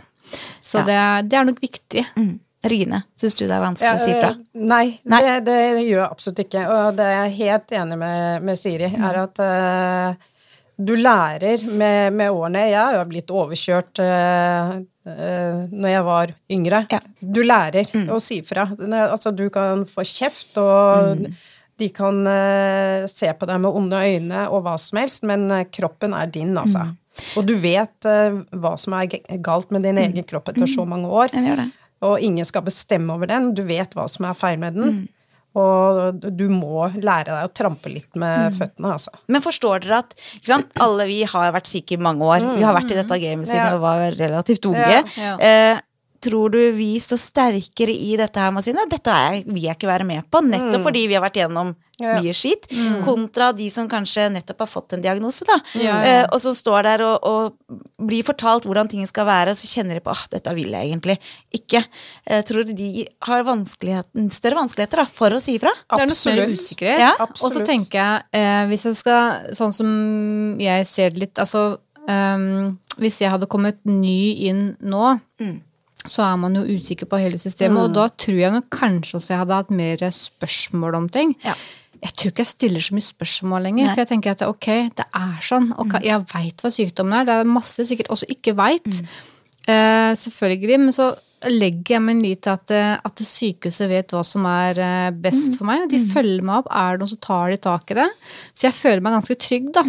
Så 0.62 0.82
Ja. 0.82 0.84
det, 0.88 1.28
det 1.30 1.38
er 1.38 1.44
nok 1.50 1.60
viktig. 1.62 2.06
Mm. 2.16 2.34
Rine, 2.64 3.02
syns 3.20 3.34
du 3.36 3.42
det 3.44 3.52
er 3.52 3.60
vanskelig 3.60 3.90
å 3.92 4.00
si 4.00 4.12
fra? 4.16 4.30
eh, 4.32 4.60
Nei, 4.72 4.98
Nei. 5.04 5.18
Det, 5.20 5.32
det 5.44 5.56
gjør 5.84 5.98
jeg 6.00 6.10
absolutt 6.10 6.38
ikke. 6.46 6.62
Og 6.72 6.96
det 6.96 7.04
er 7.10 7.18
jeg 7.26 7.34
helt 7.42 7.74
enig 7.76 7.98
med, 8.00 8.42
med 8.42 8.56
Siri, 8.56 8.88
Mm. 8.88 9.04
er 9.04 9.18
at 9.20 9.42
uh, 9.44 10.14
du 10.80 10.94
lærer 10.96 11.60
med, 11.68 12.12
med 12.16 12.30
årene. 12.32 12.62
Jeg 12.70 12.80
har 12.80 12.96
jo 12.96 13.04
blitt 13.10 13.28
overkjørt 13.30 14.00
uh, 14.00 14.80
når 15.04 15.90
jeg 15.92 16.04
var 16.06 16.32
yngre. 16.56 16.80
Ja. 16.90 17.00
Mm. 17.04 17.32
Du 17.36 17.42
lærer 17.44 17.92
å 18.08 18.20
si 18.24 18.40
fra. 18.48 18.64
Altså, 18.80 19.34
du 19.36 19.50
kan 19.52 19.84
få 19.84 20.00
kjeft, 20.08 20.56
og 20.56 21.26
De 21.76 21.88
kan 21.90 22.20
uh, 22.24 23.04
se 23.10 23.28
på 23.34 23.46
deg 23.50 23.60
med 23.60 23.76
onde 23.76 23.98
øyne 23.98 24.44
og 24.48 24.62
hva 24.64 24.76
som 24.78 25.00
helst, 25.02 25.24
men 25.26 25.48
kroppen 25.74 26.14
er 26.16 26.30
din, 26.32 26.56
altså. 26.56 26.86
Og 27.38 27.46
du 27.46 27.54
vet 27.60 28.08
uh, 28.08 28.42
hva 28.58 28.74
som 28.80 28.96
er 28.98 29.08
galt 29.44 29.74
med 29.74 29.86
din 29.86 30.00
egen 30.02 30.26
kropp 30.28 30.50
etter 30.52 30.68
så 30.70 30.86
mange 30.88 31.10
år. 31.10 31.30
Den 31.34 31.48
gjør 31.50 31.64
det. 31.64 31.68
Og 32.04 32.20
ingen 32.20 32.44
skal 32.48 32.64
bestemme 32.66 33.14
over 33.14 33.30
den. 33.30 33.52
Du 33.56 33.62
vet 33.66 33.94
hva 33.96 34.08
som 34.10 34.26
er 34.28 34.38
feil 34.38 34.58
med 34.60 34.76
den. 34.76 35.04
Og 35.54 36.18
du 36.34 36.48
må 36.50 36.88
lære 36.98 37.30
deg 37.30 37.46
å 37.46 37.52
trampe 37.54 37.90
litt 37.92 38.18
med 38.18 38.56
føttene, 38.58 38.96
altså. 38.96 39.12
Men 39.30 39.44
forstår 39.44 39.84
dere 39.84 40.00
at 40.02 40.14
sant? 40.42 40.72
alle 40.82 41.06
vi 41.06 41.20
har 41.30 41.52
vært 41.54 41.70
syke 41.70 41.94
i 41.94 42.00
mange 42.02 42.26
år. 42.26 42.42
Vi 42.58 42.64
har 42.66 42.74
vært 42.74 42.90
i 42.90 42.98
dette 42.98 43.18
gamet 43.22 43.46
siden 43.46 43.62
Ja. 43.62 43.74
vi 43.76 43.84
var 43.84 44.02
relativt 44.18 44.66
unge. 44.66 44.82
Ja. 44.82 45.02
Ja. 45.14 45.36
Eh, 45.38 45.82
tror 46.24 46.52
du 46.54 46.60
vi 46.76 46.94
står 47.02 47.20
sterkere 47.20 47.92
i 47.94 48.14
dette 48.20 48.40
her 48.40 48.52
med 48.54 48.62
å 48.62 48.66
si 48.66 48.72
nei, 48.76 48.86
dette 48.90 49.12
er, 49.12 49.40
vil 49.46 49.66
jeg 49.68 49.76
ikke 49.78 49.90
være 49.90 50.06
med 50.08 50.26
på, 50.32 50.40
nettopp 50.44 50.86
fordi 50.88 51.06
vi 51.10 51.16
har 51.18 51.24
vært 51.24 51.42
gjennom 51.44 51.74
Ja. 52.02 52.16
mye 52.18 52.32
skitt, 52.34 52.64
kontra 53.06 53.52
de 53.54 53.68
som 53.70 53.86
kanskje 53.86 54.24
nettopp 54.34 54.64
har 54.64 54.66
fått 54.66 54.96
en 54.96 55.02
diagnose, 55.04 55.44
da. 55.46 55.60
Ja, 55.78 55.84
ja. 55.84 55.98
Eh, 56.02 56.24
og 56.34 56.40
som 56.42 56.50
står 56.58 56.82
der 56.88 57.04
og, 57.06 57.22
og 57.22 57.76
blir 58.02 58.24
fortalt 58.26 58.66
hvordan 58.66 58.90
ting 58.90 59.06
skal 59.06 59.28
være, 59.28 59.52
og 59.54 59.60
så 59.60 59.68
kjenner 59.70 60.00
de 60.00 60.02
på 60.02 60.10
at 60.10 60.32
dette 60.34 60.54
vil 60.56 60.74
jeg 60.74 60.90
egentlig 60.90 61.14
ikke. 61.54 61.84
Eh, 62.26 62.42
tror 62.48 62.66
du 62.66 62.72
de 62.74 63.04
har 63.28 63.44
vanskeligheten, 63.46 64.26
større 64.34 64.58
vanskeligheter 64.58 65.04
da, 65.04 65.06
for 65.06 65.36
å 65.36 65.38
si 65.42 65.54
ifra? 65.60 65.70
Er 65.94 66.02
Absolutt. 66.08 66.56
usikkerhet. 66.58 67.04
Ja, 67.04 67.12
og 67.20 67.54
så 67.54 67.62
tenker 67.62 68.00
jeg, 68.00 68.26
eh, 68.40 68.64
hvis 68.72 68.88
jeg 68.90 68.98
skal 68.98 69.52
Sånn 69.54 69.72
som 69.72 69.88
jeg 70.58 70.86
ser 70.90 71.14
det 71.14 71.22
litt 71.22 71.38
Altså, 71.38 71.76
um, 72.08 72.74
hvis 72.98 73.20
jeg 73.22 73.30
hadde 73.30 73.46
kommet 73.50 73.78
ny 73.86 74.48
inn 74.50 74.64
nå, 74.82 75.14
så 76.04 76.26
er 76.26 76.36
man 76.40 76.58
jo 76.58 76.64
usikker 76.68 77.08
på 77.08 77.20
hele 77.22 77.38
systemet, 77.40 77.80
og 77.80 77.94
da 77.96 78.08
tror 78.20 78.36
jeg 78.40 78.52
nok 78.52 78.68
kanskje 78.72 79.18
også 79.18 79.32
jeg 79.32 79.40
hadde 79.40 79.60
hatt 79.62 79.72
mer 79.72 80.04
spørsmål 80.12 80.98
om 81.00 81.08
ting. 81.12 81.32
Ja. 81.44 81.56
Jeg 82.04 82.12
tror 82.12 82.32
ikke 82.32 82.44
jeg 82.44 82.50
stiller 82.50 82.84
så 82.84 82.96
mye 82.96 83.06
spørsmål 83.06 83.62
lenger, 83.64 83.86
Nei. 83.86 83.92
for 83.94 84.02
jeg 84.02 84.10
tenker 84.10 84.34
at 84.34 84.42
ok, 84.44 84.68
det 84.98 85.06
er 85.16 85.38
sånn, 85.46 85.70
og 85.80 85.94
jeg 86.04 86.26
veit 86.34 86.60
hva 86.60 86.72
sykdommen 86.74 87.16
er. 87.16 87.28
Det 87.28 87.36
er 87.40 87.48
masse 87.48 87.86
sikkert 87.88 88.10
også 88.12 88.28
ikke 88.34 88.52
veit. 88.58 88.90
Eh, 89.64 90.10
selvfølgelig, 90.20 90.80
men 90.82 90.92
så 90.92 91.14
legger 91.48 91.96
jeg 91.96 92.02
min 92.04 92.20
lit 92.20 92.42
til 92.44 92.52
at, 92.52 92.72
eh, 92.72 92.98
at 93.00 93.22
sykehuset 93.24 93.88
vet 93.88 94.12
hva 94.12 94.20
som 94.26 94.44
er 94.48 94.80
eh, 94.80 95.14
best 95.24 95.56
for 95.58 95.68
meg. 95.68 95.86
De 95.92 96.00
følger 96.12 96.44
meg 96.44 96.60
opp. 96.60 96.68
Er 96.68 96.94
det 96.94 97.04
noen 97.04 97.12
som 97.14 97.22
tar 97.24 97.54
de 97.54 97.60
tak 97.64 97.94
i 97.94 97.98
det? 98.02 98.10
Så 98.52 98.68
jeg 98.68 98.76
føler 98.76 99.04
meg 99.04 99.16
ganske 99.16 99.38
trygg, 99.46 99.72
da. 99.76 99.86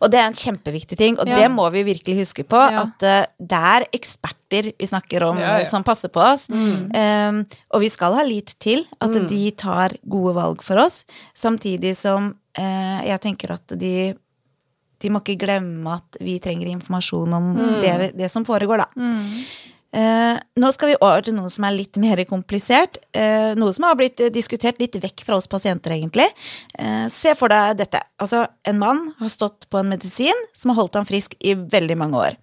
Og 0.00 0.10
det 0.12 0.20
er 0.20 0.28
en 0.30 0.36
kjempeviktig 0.36 0.98
ting, 0.98 1.18
og 1.18 1.28
Ja. 1.28 1.40
det 1.42 1.50
må 1.50 1.68
vi 1.72 1.82
virkelig 1.86 2.18
huske 2.22 2.44
på. 2.44 2.56
Ja. 2.56 2.84
At 2.86 3.02
uh, 3.02 3.24
det 3.38 3.60
er 3.74 3.86
eksperter 3.96 4.72
vi 4.78 4.86
snakker 4.86 5.22
om, 5.28 5.38
Ja, 5.38 5.58
ja. 5.58 5.68
som 5.70 5.84
passer 5.84 6.08
på 6.08 6.20
oss. 6.20 6.48
Um, 6.50 7.44
og 7.70 7.80
vi 7.80 7.88
skal 7.88 8.14
ha 8.18 8.22
lit 8.26 8.54
til 8.58 8.86
at 9.00 9.12
de 9.28 9.50
tar 9.52 9.94
gode 10.08 10.34
valg 10.34 10.62
for 10.62 10.76
oss, 10.82 11.04
samtidig 11.34 11.96
som 11.96 12.34
uh, 12.58 13.00
jeg 13.06 13.20
tenker 13.20 13.52
at 13.56 13.78
de 13.78 14.14
de 15.00 15.08
må 15.08 15.22
ikke 15.22 15.46
glemme 15.46 15.94
at 15.96 16.18
vi 16.20 16.34
trenger 16.44 16.68
informasjon 16.68 17.32
om 17.32 17.46
det, 17.80 18.10
det 18.18 18.28
som 18.30 18.44
foregår, 18.44 18.82
da. 18.82 19.06
Eh, 19.92 20.36
nå 20.62 20.68
skal 20.70 20.92
vi 20.92 20.98
over 21.00 21.24
til 21.26 21.34
noe 21.34 21.50
som 21.50 21.64
er 21.66 21.74
litt 21.74 21.98
mer 21.98 22.22
komplisert. 22.30 22.98
eh, 23.12 23.54
noe 23.58 23.72
som 23.72 23.84
har 23.84 23.96
blitt 23.98 24.20
eh, 24.20 24.30
diskutert 24.30 24.78
litt 24.78 24.94
vekk 24.94 25.24
fra 25.26 25.36
oss 25.36 25.48
pasienter, 25.50 25.90
egentlig. 25.90 26.28
Eh, 26.78 27.08
se 27.08 27.34
for 27.34 27.48
deg 27.48 27.76
dette. 27.78 28.00
Altså, 28.18 28.46
en 28.64 28.78
mann 28.78 29.14
har 29.18 29.28
stått 29.28 29.68
på 29.68 29.80
en 29.80 29.90
medisin 29.90 30.46
som 30.54 30.70
har 30.70 30.82
holdt 30.82 30.94
ham 30.94 31.06
frisk 31.06 31.34
i 31.40 31.54
veldig 31.54 31.98
mange 31.98 32.16
år. 32.16 32.38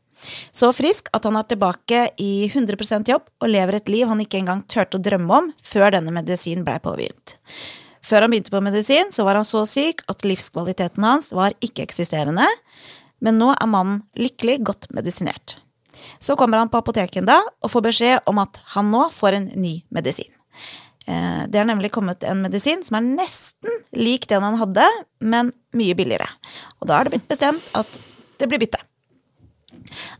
Så 0.51 0.73
frisk 0.73 1.09
at 1.13 1.23
han 1.23 1.37
er 1.37 1.45
tilbake 1.47 2.09
i 2.17 2.49
100% 2.49 3.07
jobb 3.07 3.27
og 3.39 3.51
lever 3.51 3.77
et 3.77 3.91
liv 3.91 4.07
han 4.09 4.19
ikke 4.23 4.39
engang 4.41 4.63
turte 4.65 4.97
å 4.97 5.03
drømme 5.03 5.41
om 5.41 5.51
før 5.63 5.93
denne 5.93 6.11
medisinen 6.11 6.65
blei 6.65 6.79
påbegynt. 6.81 7.37
Før 8.01 8.23
han 8.23 8.31
begynte 8.31 8.53
på 8.53 8.63
medisin, 8.63 9.11
så 9.11 9.27
var 9.27 9.37
han 9.37 9.45
så 9.45 9.65
syk 9.69 10.01
at 10.09 10.25
livskvaliteten 10.25 11.03
hans 11.05 11.29
var 11.35 11.55
ikke-eksisterende, 11.61 12.47
men 13.19 13.39
nå 13.39 13.51
er 13.53 13.69
mannen 13.69 14.03
lykkelig 14.17 14.61
godt 14.65 14.89
medisinert. 14.95 15.59
Så 16.19 16.35
kommer 16.39 16.61
han 16.61 16.69
på 16.69 16.79
apoteken 16.81 17.27
da 17.27 17.39
og 17.61 17.71
får 17.73 17.87
beskjed 17.89 18.29
om 18.29 18.41
at 18.43 18.59
han 18.75 18.91
nå 18.93 19.07
får 19.13 19.39
en 19.39 19.47
ny 19.55 19.79
medisin. 19.93 20.31
Eh, 21.07 21.47
Det 21.47 21.59
er 21.59 21.69
nemlig 21.69 21.91
kommet 21.95 22.23
en 22.23 22.41
medisin 22.43 22.83
som 22.83 22.99
er 22.99 23.07
nesten 23.07 23.81
lik 23.95 24.27
den 24.27 24.43
han 24.43 24.59
hadde, 24.59 24.87
men 25.19 25.53
mye 25.73 25.95
billigere. 25.95 26.27
Og 26.81 26.87
da 26.89 26.99
er 26.99 27.07
det 27.07 27.15
blitt 27.17 27.29
bestemt 27.31 27.63
at 27.73 27.99
det 28.37 28.49
blir 28.49 28.59
bytte. 28.59 28.81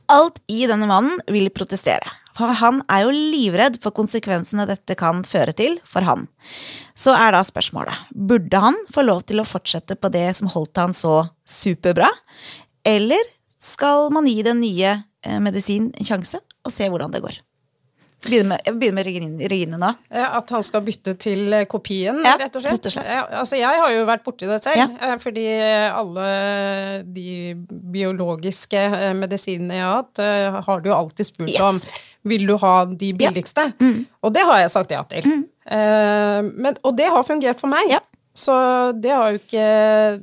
Alt 0.08 0.39
i 0.47 0.63
denne 0.69 0.88
mannen 0.88 1.19
vil 1.28 1.49
protestere, 1.52 2.08
for 2.38 2.54
han 2.62 2.80
er 2.93 3.04
jo 3.04 3.12
livredd 3.12 3.80
for 3.84 3.91
konsekvensene 3.91 4.67
dette 4.69 4.95
kan 4.95 5.23
føre 5.28 5.52
til 5.58 5.80
for 5.88 6.06
han. 6.08 6.28
Så 6.95 7.12
er 7.17 7.34
da 7.36 7.41
spørsmålet, 7.43 8.08
burde 8.13 8.62
han 8.63 8.78
få 8.93 9.04
lov 9.04 9.25
til 9.28 9.41
å 9.41 9.47
fortsette 9.47 9.97
på 9.99 10.12
det 10.13 10.30
som 10.38 10.47
holdt 10.54 10.80
han 10.80 10.95
så 10.95 11.25
superbra, 11.43 12.08
eller 12.88 13.28
skal 13.60 14.12
man 14.13 14.30
gi 14.30 14.39
den 14.45 14.62
nye 14.63 14.95
eh, 15.28 15.38
medisinen 15.44 15.92
en 16.00 16.08
sjanse 16.08 16.40
og 16.66 16.74
se 16.74 16.88
hvordan 16.90 17.12
det 17.13 17.22
går? 17.28 17.38
Begynner 18.26 18.48
med, 18.56 18.62
jeg 18.66 18.74
begynner 18.82 18.96
med 18.98 19.06
Regine, 19.06 19.48
Regine 19.52 19.78
nå. 19.78 19.90
Ja, 20.10 20.32
At 20.40 20.50
han 20.50 20.63
skal 20.66 20.82
bytte 20.88 21.13
til 21.22 21.54
eh, 21.54 21.68
kopien, 21.70 22.18
Ja, 22.26 22.32
rett 22.42 22.56
og 22.58 22.63
slett? 22.63 22.74
rett 22.80 22.88
og 22.90 22.94
slett. 22.96 23.10
Ja, 23.13 23.20
altså, 23.44 23.60
jeg 23.60 23.82
har 23.84 23.92
jo 23.94 24.08
vært 24.10 24.24
borti 24.26 24.48
det 24.50 24.58
selv, 24.66 24.80
Ja. 24.82 24.88
eh, 25.06 25.18
fordi 25.22 25.44
alle 25.94 26.30
de 27.06 27.28
biologiske 27.94 28.82
medisinene 29.20 29.78
jeg 29.78 29.86
har 29.86 30.00
hatt, 30.02 30.66
har 30.66 30.82
du 30.82 30.90
jo 30.90 30.96
alltid 30.98 31.30
spurt 31.30 31.54
Yes. 31.54 31.62
om 31.62 31.80
vil 32.28 32.48
du 32.50 32.56
ha 32.58 32.74
de 32.90 33.12
billigste. 33.13 33.68
Og 34.24 34.34
det 34.34 34.44
har 34.50 34.63
jeg 34.66 34.72
sagt 34.74 34.92
ja 34.92 35.04
til. 35.04 35.24
Mm. 35.24 35.46
men, 36.58 36.76
og 36.84 36.96
det 36.98 37.10
har 37.13 37.24
fungert 37.28 37.60
for 37.62 37.68
meg. 37.72 37.90
Ja. 37.92 38.00
Så 38.38 38.54
det 39.02 39.12
har, 39.13 39.38
ikke, 39.38 39.68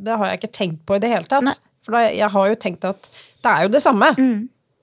det 0.03 0.19
har 0.19 0.27
jeg 0.31 0.39
ikke 0.43 0.53
tenkt 0.53 0.83
på 0.87 0.97
i 0.97 1.03
det 1.03 1.11
hele 1.15 1.27
tatt. 1.31 1.45
Nei. 1.47 1.55
For 1.85 1.97
jeg 2.01 2.29
har 2.33 2.49
jo 2.49 2.55
tenkt 2.57 2.85
at 2.89 3.09
det 3.45 3.51
er 3.55 3.63
jo 3.67 3.73
det 3.75 3.83
samme 3.85 4.11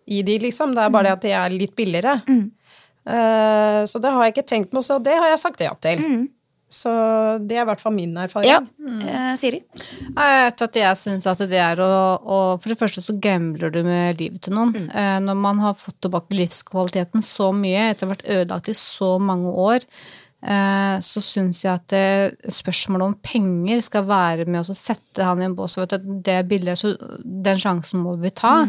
i 0.08 0.22
de, 0.28 0.40
liksom. 0.40 0.76
Det 0.76 0.84
er 0.84 0.90
bare 0.94 1.10
det 1.10 1.16
at 1.18 1.26
de 1.28 1.32
er 1.38 1.56
litt 1.56 1.76
billigere. 1.78 2.20
Eh, 3.06 3.82
så 3.90 4.00
det 4.02 4.12
har 4.14 4.24
jeg 4.28 4.36
ikke 4.36 4.50
tenkt 4.50 4.72
på, 4.72 4.82
så 4.86 5.00
det 5.02 5.16
har 5.18 5.30
jeg 5.34 5.40
sagt 5.42 5.62
ja 5.66 5.74
til. 5.82 6.02
Så 6.72 6.92
det 7.44 7.58
er 7.58 7.66
i 7.66 7.68
hvert 7.68 7.82
fall 7.84 7.92
min 7.92 8.14
erfaring. 8.16 8.48
Ja, 8.48 8.62
eh, 9.04 9.34
Siri? 9.36 9.60
At 10.16 10.62
jeg 10.80 10.96
syns 10.96 11.28
at 11.28 11.42
det 11.52 11.60
er 11.60 11.82
å, 11.84 11.92
å 12.24 12.38
For 12.62 12.72
det 12.72 12.80
første 12.80 13.04
så 13.04 13.16
gambler 13.20 13.74
du 13.74 13.82
med 13.84 14.22
livet 14.22 14.40
til 14.46 14.56
noen. 14.56 14.88
Eh, 14.88 15.18
når 15.20 15.36
man 15.36 15.60
har 15.60 15.76
fått 15.76 16.00
tilbake 16.06 16.38
livskvaliteten 16.38 17.26
så 17.28 17.50
mye 17.52 17.90
etter 17.92 18.08
å 18.08 18.10
ha 18.10 18.16
vært 18.16 18.30
ødelagt 18.38 18.72
i 18.72 18.78
så 18.80 19.18
mange 19.20 19.52
år, 19.52 19.84
eh, 20.48 20.96
så 21.04 21.24
syns 21.26 21.60
jeg 21.66 21.74
at 21.74 21.92
det, 21.92 22.52
spørsmålet 22.56 23.10
om 23.10 23.20
penger 23.20 23.84
skal 23.84 24.08
være 24.08 24.48
med 24.48 24.64
oss 24.64 24.72
å 24.72 24.80
sette 24.80 25.28
han 25.28 25.44
i 25.44 25.50
en 25.50 25.58
bås. 25.60 25.76
Vet 25.82 25.98
du, 26.00 26.20
det 26.24 26.40
er 26.40 26.48
billig, 26.48 26.78
så 26.80 26.96
den 27.20 27.60
sjansen 27.60 28.00
må 28.06 28.16
vi 28.22 28.32
ta. 28.32 28.62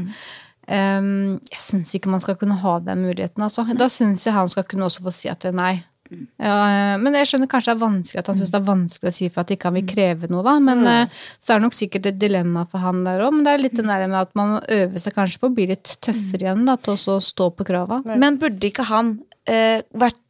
Um, 0.73 1.39
jeg 1.53 1.61
syns 1.61 1.91
ikke 1.97 2.13
man 2.13 2.23
skal 2.23 2.39
kunne 2.41 2.57
ha 2.63 2.77
den 2.81 3.03
muligheten. 3.05 3.45
Altså. 3.45 3.67
Da 3.77 3.91
syns 3.93 4.25
jeg 4.27 4.37
han 4.37 4.49
skal 4.49 4.65
kunne 4.69 4.89
også 4.89 5.05
få 5.05 5.13
si 5.15 5.29
at 5.33 5.45
det 5.45 5.53
er 5.53 5.59
nei. 5.59 5.75
Eh, 6.13 6.95
men 7.01 7.17
jeg 7.17 7.29
skjønner 7.31 7.49
kanskje 7.51 7.73
det 7.73 7.79
er 7.79 7.83
vanskelig 7.83 8.21
at 8.21 8.31
han 8.31 8.39
syns 8.39 8.53
det 8.53 8.59
er 8.59 8.69
vanskelig 8.69 9.11
å 9.11 9.17
si 9.17 9.29
for 9.33 9.43
at 9.43 9.53
ikke 9.55 9.71
han 9.71 9.79
vil 9.79 9.89
kreve 9.89 10.31
noe, 10.33 10.45
da. 10.47 10.55
Men 10.65 10.85
eh, 10.89 11.21
så 11.39 11.55
er 11.55 11.61
det 11.61 11.67
nok 11.67 11.77
sikkert 11.77 12.09
et 12.11 12.21
dilemma 12.21 12.65
for 12.71 12.85
han 12.85 13.03
der 13.07 13.25
òg. 13.25 13.35
Men 13.37 13.47
det 13.47 13.55
er 13.55 13.65
litt 13.65 13.79
det 13.79 13.87
med 13.89 14.19
at 14.21 14.33
man 14.39 14.57
må 14.57 14.63
øve 14.77 15.03
seg 15.03 15.17
kanskje 15.17 15.43
på 15.43 15.51
å 15.51 15.57
bli 15.57 15.69
litt 15.73 15.97
tøffere 16.05 16.49
igjen 16.49 16.67
da, 16.69 16.77
til 16.79 16.97
også 16.97 17.19
å 17.19 17.27
stå 17.33 17.51
på 17.57 17.69
krava. 17.69 18.03
Men 18.13 18.41
burde 18.43 18.69
ikke 18.69 18.87
han 18.91 19.15
uh, 19.49 19.79
vært 20.05 20.22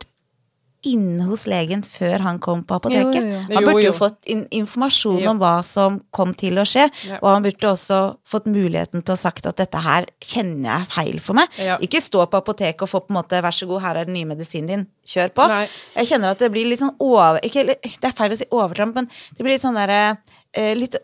inne 0.89 1.27
hos 1.29 1.45
legen 1.51 1.83
før 1.87 2.23
han 2.25 2.39
kom 2.43 2.65
på 2.67 2.77
apoteket? 2.81 3.15
Jo, 3.15 3.23
jo, 3.23 3.41
jo. 3.49 3.55
Han 3.57 3.67
burde 3.69 3.83
jo 3.85 3.91
jo. 3.91 3.95
fått 3.97 4.27
in 4.33 4.43
informasjon 4.51 5.21
Jo. 5.23 5.31
om 5.31 5.39
hva 5.43 5.53
som 5.67 6.01
kom 6.11 6.35
til 6.35 6.59
å 6.59 6.65
skje, 6.67 6.89
Ja. 7.09 7.19
og 7.23 7.29
han 7.31 7.43
burde 7.47 7.71
også 7.71 8.01
fått 8.29 8.47
muligheten 8.51 9.05
til 9.05 9.15
å 9.15 9.19
sagt 9.19 9.47
at 9.47 9.57
dette 9.57 9.79
her 9.79 10.07
kjenner 10.21 10.81
jeg 10.81 10.89
feil 10.97 11.21
for 11.21 11.39
meg. 11.39 11.49
Ja. 11.59 11.79
Ikke 11.79 12.03
stå 12.03 12.27
på 12.27 12.41
apoteket 12.43 12.83
og 12.83 12.89
få 12.89 13.01
på 13.07 13.15
en 13.15 13.21
måte 13.21 13.43
vær 13.43 13.55
så 13.55 13.67
god, 13.71 13.83
her 13.83 13.97
er 13.97 14.05
den 14.11 14.15
nye 14.15 14.27
medisinen 14.35 14.67
din, 14.69 14.87
kjør 15.07 15.33
på. 15.35 15.49
Nei. 15.49 15.69
Jeg 15.97 16.07
kjenner 16.13 16.35
at 16.35 16.39
det 16.39 16.51
blir 16.51 16.67
litt 16.67 16.83
sånn 16.83 16.97
over... 16.99 17.41
Ikke, 17.47 17.65
det 17.83 18.05
er 18.11 18.19
feil 18.19 18.33
å 18.33 18.37
si 18.39 18.47
overtramp, 18.51 18.95
men 18.95 19.07
det 19.07 19.43
blir 19.43 19.55
litt 19.55 19.65
sånn 19.65 19.79
derre 19.79 20.19
eh, 20.55 20.75
Litt 20.75 20.97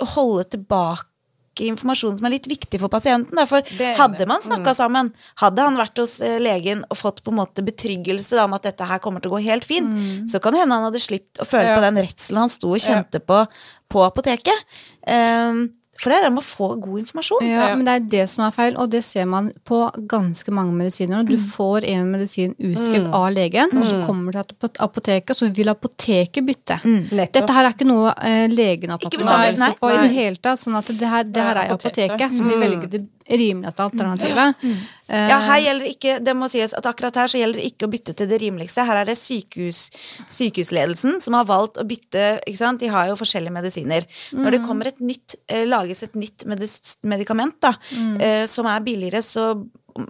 å 0.00 0.06
holde 0.16 0.44
tilbake 0.56 1.06
informasjon 1.58 2.18
som 2.18 2.26
er 2.26 2.30
litt 2.30 2.46
viktig 2.48 2.78
for 2.80 2.88
pasienten. 2.88 3.34
da, 3.36 3.44
For 3.44 3.60
Det 3.60 3.80
er 3.80 3.96
hadde 3.96 4.26
man 4.26 4.40
snakka 4.40 4.74
sammen, 4.74 5.12
hadde 5.36 5.58
han 5.60 5.76
vært 5.76 5.98
hos 5.98 6.20
eh, 6.20 6.38
legen 6.38 6.84
og 6.90 6.96
fått 6.96 7.22
på 7.24 7.30
en 7.30 7.36
måte 7.42 7.62
betryggelse 7.62 8.36
da, 8.36 8.44
om 8.44 8.54
at 8.54 8.62
dette 8.62 8.86
her 8.86 8.98
kommer 8.98 9.20
til 9.20 9.30
å 9.30 9.36
gå 9.38 9.42
helt 9.44 9.64
fint, 9.64 10.30
så 10.30 10.40
kan 10.40 10.52
det 10.52 10.60
hende 10.60 10.74
han 10.74 10.84
hadde 10.84 11.00
sluppet 11.02 11.40
å 11.40 11.44
føle 11.44 11.68
Ja. 11.68 11.76
på 11.76 11.82
den 11.82 11.96
redselen 12.06 12.38
han 12.40 12.48
sto 12.48 12.70
og 12.72 12.78
kjente 12.80 13.20
på 13.20 13.46
på 13.90 14.04
apoteket. 14.06 14.54
Um, 15.04 15.72
for 16.00 16.08
det 16.12 16.16
er 16.16 16.22
det 16.24 16.30
med 16.32 16.40
å 16.40 16.46
få 16.48 16.68
god 16.80 17.02
informasjon. 17.02 17.42
Ja, 17.44 17.68
Ja. 17.68 17.76
men 17.76 17.84
det 17.84 17.94
er 17.94 18.04
det 18.14 18.22
som 18.32 18.44
er 18.46 18.54
feil, 18.56 18.76
og 18.80 18.88
det 18.90 19.02
ser 19.04 19.26
man 19.28 19.50
på 19.68 19.82
ganske 20.08 20.50
mange 20.56 20.72
medisiner. 20.72 21.26
Du 21.28 21.36
får 21.36 21.84
en 21.90 22.10
medisin 22.10 22.54
utskrevet 22.56 23.12
av 23.12 23.28
legen, 23.36 23.68
og 23.76 23.84
så 23.84 24.00
kommer 24.06 24.32
du 24.32 24.40
til 24.40 24.70
apoteket, 24.80 25.30
og 25.30 25.36
så 25.36 25.50
vil 25.54 25.68
apoteket 25.68 26.46
bytte. 26.46 26.80
Mm. 26.84 27.04
Dette 27.12 27.52
her 27.52 27.68
er 27.68 27.74
ikke 27.76 27.88
noe 27.90 28.14
eh, 28.24 28.46
legen 28.48 28.90
har 28.90 28.98
tatt 28.98 29.12
Ikke 29.12 29.28
seg 29.28 29.78
på 29.78 29.92
i 29.92 30.00
det 30.06 30.12
hele 30.16 30.36
tatt. 30.40 30.58
Sånn 30.64 30.76
at 30.80 30.86
det 30.88 31.08
her, 31.08 31.24
det 31.24 31.42
her 31.42 31.56
er 31.66 31.74
apoteket. 31.74 32.16
apoteket, 32.16 32.34
så 32.40 32.48
vi 32.48 32.56
velger 32.64 32.90
det 32.96 33.04
rimeligste 33.28 33.82
alternativet. 33.84 34.54
Eh, 35.08 35.28
Ja, 35.28 35.40
her 35.42 35.60
gjelder 35.60 35.86
ikke, 35.90 36.12
det 36.24 36.34
må 36.36 36.48
sies 36.50 36.72
at 36.74 36.86
akkurat 36.86 37.14
her 37.18 37.26
så 37.26 37.38
gjelder 37.40 37.58
det 37.60 37.72
ikke 37.72 37.86
å 37.86 37.90
bytte 37.90 38.14
til 38.16 38.28
det 38.30 38.38
rimeligste. 38.40 38.84
Her 38.86 39.00
er 39.02 39.04
det 39.04 39.16
sykehus, 39.18 39.90
sykehusledelsen 40.30 41.20
som 41.22 41.34
har 41.34 41.44
valgt 41.48 41.78
å 41.78 41.84
bytte, 41.86 42.40
ikke 42.46 42.60
sant. 42.60 42.80
De 42.80 42.88
har 42.92 43.08
jo 43.10 43.18
forskjellige 43.18 43.54
medisiner. 43.54 44.06
Når 44.32 44.50
det 44.56 44.62
kommer 44.66 44.86
et 44.86 45.00
nytt, 45.00 45.36
eh, 45.48 45.64
lages 45.66 46.02
et 46.06 46.14
nytt 46.14 46.44
medis 46.46 46.96
medikament 47.02 47.60
da, 47.60 47.74
eh, 48.20 48.46
som 48.46 48.66
er 48.66 48.80
billigere, 48.80 49.22
så 49.22 49.66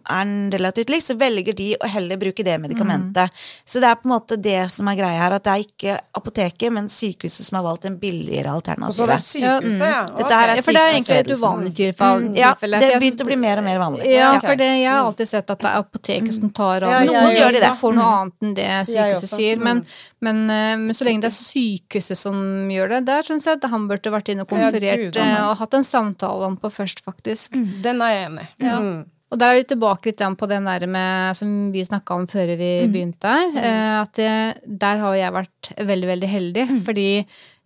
er 0.09 0.31
relativt 0.55 0.91
lik, 0.93 1.03
så 1.03 1.15
velger 1.19 1.57
de 1.57 1.69
å 1.81 1.89
heller 1.89 2.17
bruke 2.21 2.45
det 2.47 2.57
medikamentet. 2.61 3.31
Så 3.65 3.81
det 3.83 3.89
er 3.91 3.95
på 4.01 4.09
en 4.09 4.13
måte 4.15 4.37
det 4.41 4.71
som 4.73 4.89
er 4.89 4.97
greia 4.99 5.19
her, 5.25 5.33
at 5.37 5.45
det 5.45 5.53
er 5.53 5.65
ikke 5.65 5.97
apoteket, 6.19 6.73
men 6.73 6.89
sykehuset 6.89 7.47
som 7.47 7.57
har 7.61 7.65
valgt 7.67 7.85
en 7.89 7.99
billigere 7.99 8.51
Og 8.55 8.63
så 8.63 8.73
alternativ. 8.75 9.07
det 9.07 9.17
er 9.17 9.25
sykehuset, 9.27 9.87
ja. 9.91 10.03
Dette 10.17 10.35
her 10.41 10.49
er 10.49 10.57
ja, 10.61 10.63
for 10.63 10.73
det 10.73 10.83
er 10.85 10.93
egentlig 10.95 11.19
et 11.21 11.33
uvanlig 11.37 11.75
tilfelle. 11.75 12.35
Ja, 12.39 12.53
det 12.61 12.83
har 12.93 13.01
begynt 13.01 13.21
å 13.25 13.29
bli 13.31 13.37
mer 13.37 13.59
og 13.59 13.65
mer 13.65 13.79
vanlig. 13.79 14.07
Ja, 14.15 14.31
for 14.41 14.55
det, 14.57 14.71
jeg 14.81 14.91
har 14.91 15.05
alltid 15.05 15.29
sett 15.29 15.51
at 15.51 15.59
det 15.65 15.71
er 15.71 15.81
apoteket 15.83 16.35
som 16.35 16.51
tar 16.51 16.83
av. 16.87 16.91
Ja, 16.91 17.01
noen 17.07 17.37
gjør 17.37 17.53
det. 17.61 17.73
får 17.81 17.95
noe 17.95 18.11
annet 18.21 18.35
enn 18.43 18.55
det 18.55 18.69
sykehuset 18.91 19.35
sier. 19.37 19.57
Men, 19.59 19.81
Mm. 19.81 19.87
men, 20.21 20.51
eh, 20.51 20.77
men 20.77 20.95
så 20.95 21.05
lenge 21.05 21.21
det 21.23 21.31
er 21.31 21.37
sykehuset 21.37 22.17
som 22.17 22.35
gjør 22.69 22.89
det, 22.89 23.05
der 23.07 23.23
syns 23.23 23.45
jeg 23.47 23.57
at 23.63 23.71
han 23.71 23.87
burde 23.89 24.11
vært 24.13 24.29
inne 24.29 24.43
og 24.43 24.49
konferert 24.49 25.17
eh, 25.17 25.49
og 25.49 25.57
hatt 25.59 25.75
en 25.75 25.85
samtale 25.85 26.47
om 26.47 26.57
på 26.57 26.71
først, 26.71 27.03
faktisk. 27.05 27.53
Den 27.83 28.03
er 28.03 28.11
jeg 28.13 28.27
enig 28.31 28.47
i. 28.59 28.65
Mm. 28.65 29.05
Og 29.31 29.39
der 29.39 29.53
er 29.53 29.61
vi 29.61 29.67
tilbake 29.71 30.11
litt 30.11 30.23
på 30.41 30.49
den 30.51 30.67
der 30.67 30.87
med, 30.91 31.37
som 31.39 31.71
vi 31.71 31.85
snakka 31.87 32.17
om 32.19 32.27
før 32.31 32.51
vi 32.59 32.71
begynte 32.91 33.31
her. 33.31 33.53
eh, 33.63 34.01
At 34.01 34.13
det, 34.19 34.33
der 34.67 34.99
har 35.05 35.15
jeg 35.15 35.37
vært 35.37 35.71
veldig, 35.79 36.09
veldig 36.11 36.31
heldig. 36.33 36.65
Fordi 36.89 37.09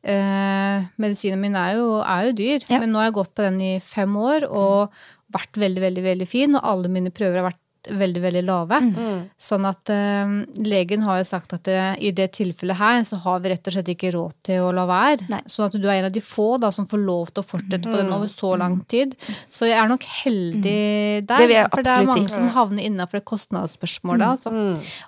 eh, 0.05 0.85
medisinen 1.01 1.41
min 1.41 1.57
er 1.57 1.79
jo, 1.79 1.89
er 2.05 2.29
jo 2.29 2.37
dyr. 2.43 2.67
Ja. 2.69 2.83
Men 2.83 2.93
nå 2.93 3.01
har 3.01 3.09
jeg 3.09 3.17
gått 3.21 3.35
på 3.35 3.47
den 3.47 3.61
i 3.65 3.75
fem 3.81 4.13
år 4.21 4.45
og 4.51 4.93
vært 5.35 5.57
veldig, 5.57 5.83
veldig, 5.89 6.05
veldig 6.05 6.29
fin. 6.29 6.59
Og 6.61 6.69
alle 6.75 6.93
mine 6.93 7.15
prøver 7.15 7.41
har 7.41 7.49
vært 7.49 7.63
veldig, 7.91 8.21
veldig 8.25 8.43
lave. 8.47 8.79
Sånn 9.41 9.67
at 9.69 9.91
uh, 9.93 10.35
legen 10.65 11.05
har 11.07 11.21
jo 11.21 11.27
sagt 11.29 11.53
at 11.57 11.69
eh, 11.71 11.95
i 11.99 12.13
det 12.17 12.31
tilfellet 12.37 12.79
her 12.79 13.03
så 13.07 13.19
har 13.25 13.43
vi 13.45 13.53
rett 13.53 13.69
og 13.71 13.75
slett 13.77 13.91
ikke 13.93 14.13
råd 14.15 14.35
til 14.47 14.65
å 14.65 14.71
la 14.75 14.85
være. 14.89 15.29
Nei. 15.31 15.41
Sånn 15.51 15.69
at 15.69 15.77
du 15.79 15.87
er 15.89 15.99
en 16.01 16.09
av 16.09 16.15
de 16.15 16.23
få 16.25 16.57
da 16.63 16.71
som 16.75 16.87
får 16.91 17.03
lov 17.05 17.33
til 17.33 17.45
å 17.45 17.47
fortsette 17.47 17.83
på 17.89 17.97
den 17.99 18.13
over 18.15 18.31
så 18.33 18.55
lang 18.61 18.79
tid. 18.91 19.15
Så 19.53 19.69
jeg 19.69 19.79
er 19.81 19.91
nok 19.91 20.07
heldig 20.25 20.77
der. 21.29 21.39
Det 21.39 21.49
vil 21.51 21.57
jeg 21.57 21.71
for 21.75 21.87
det 21.87 21.95
er 21.95 22.09
mange 22.09 22.29
si. 22.29 22.35
som 22.35 22.49
havner 22.57 22.87
innafor 22.89 23.21
et 23.21 23.29
kostnadsspørsmål 23.29 24.23
da. 24.23 24.31
Altså. 24.37 24.53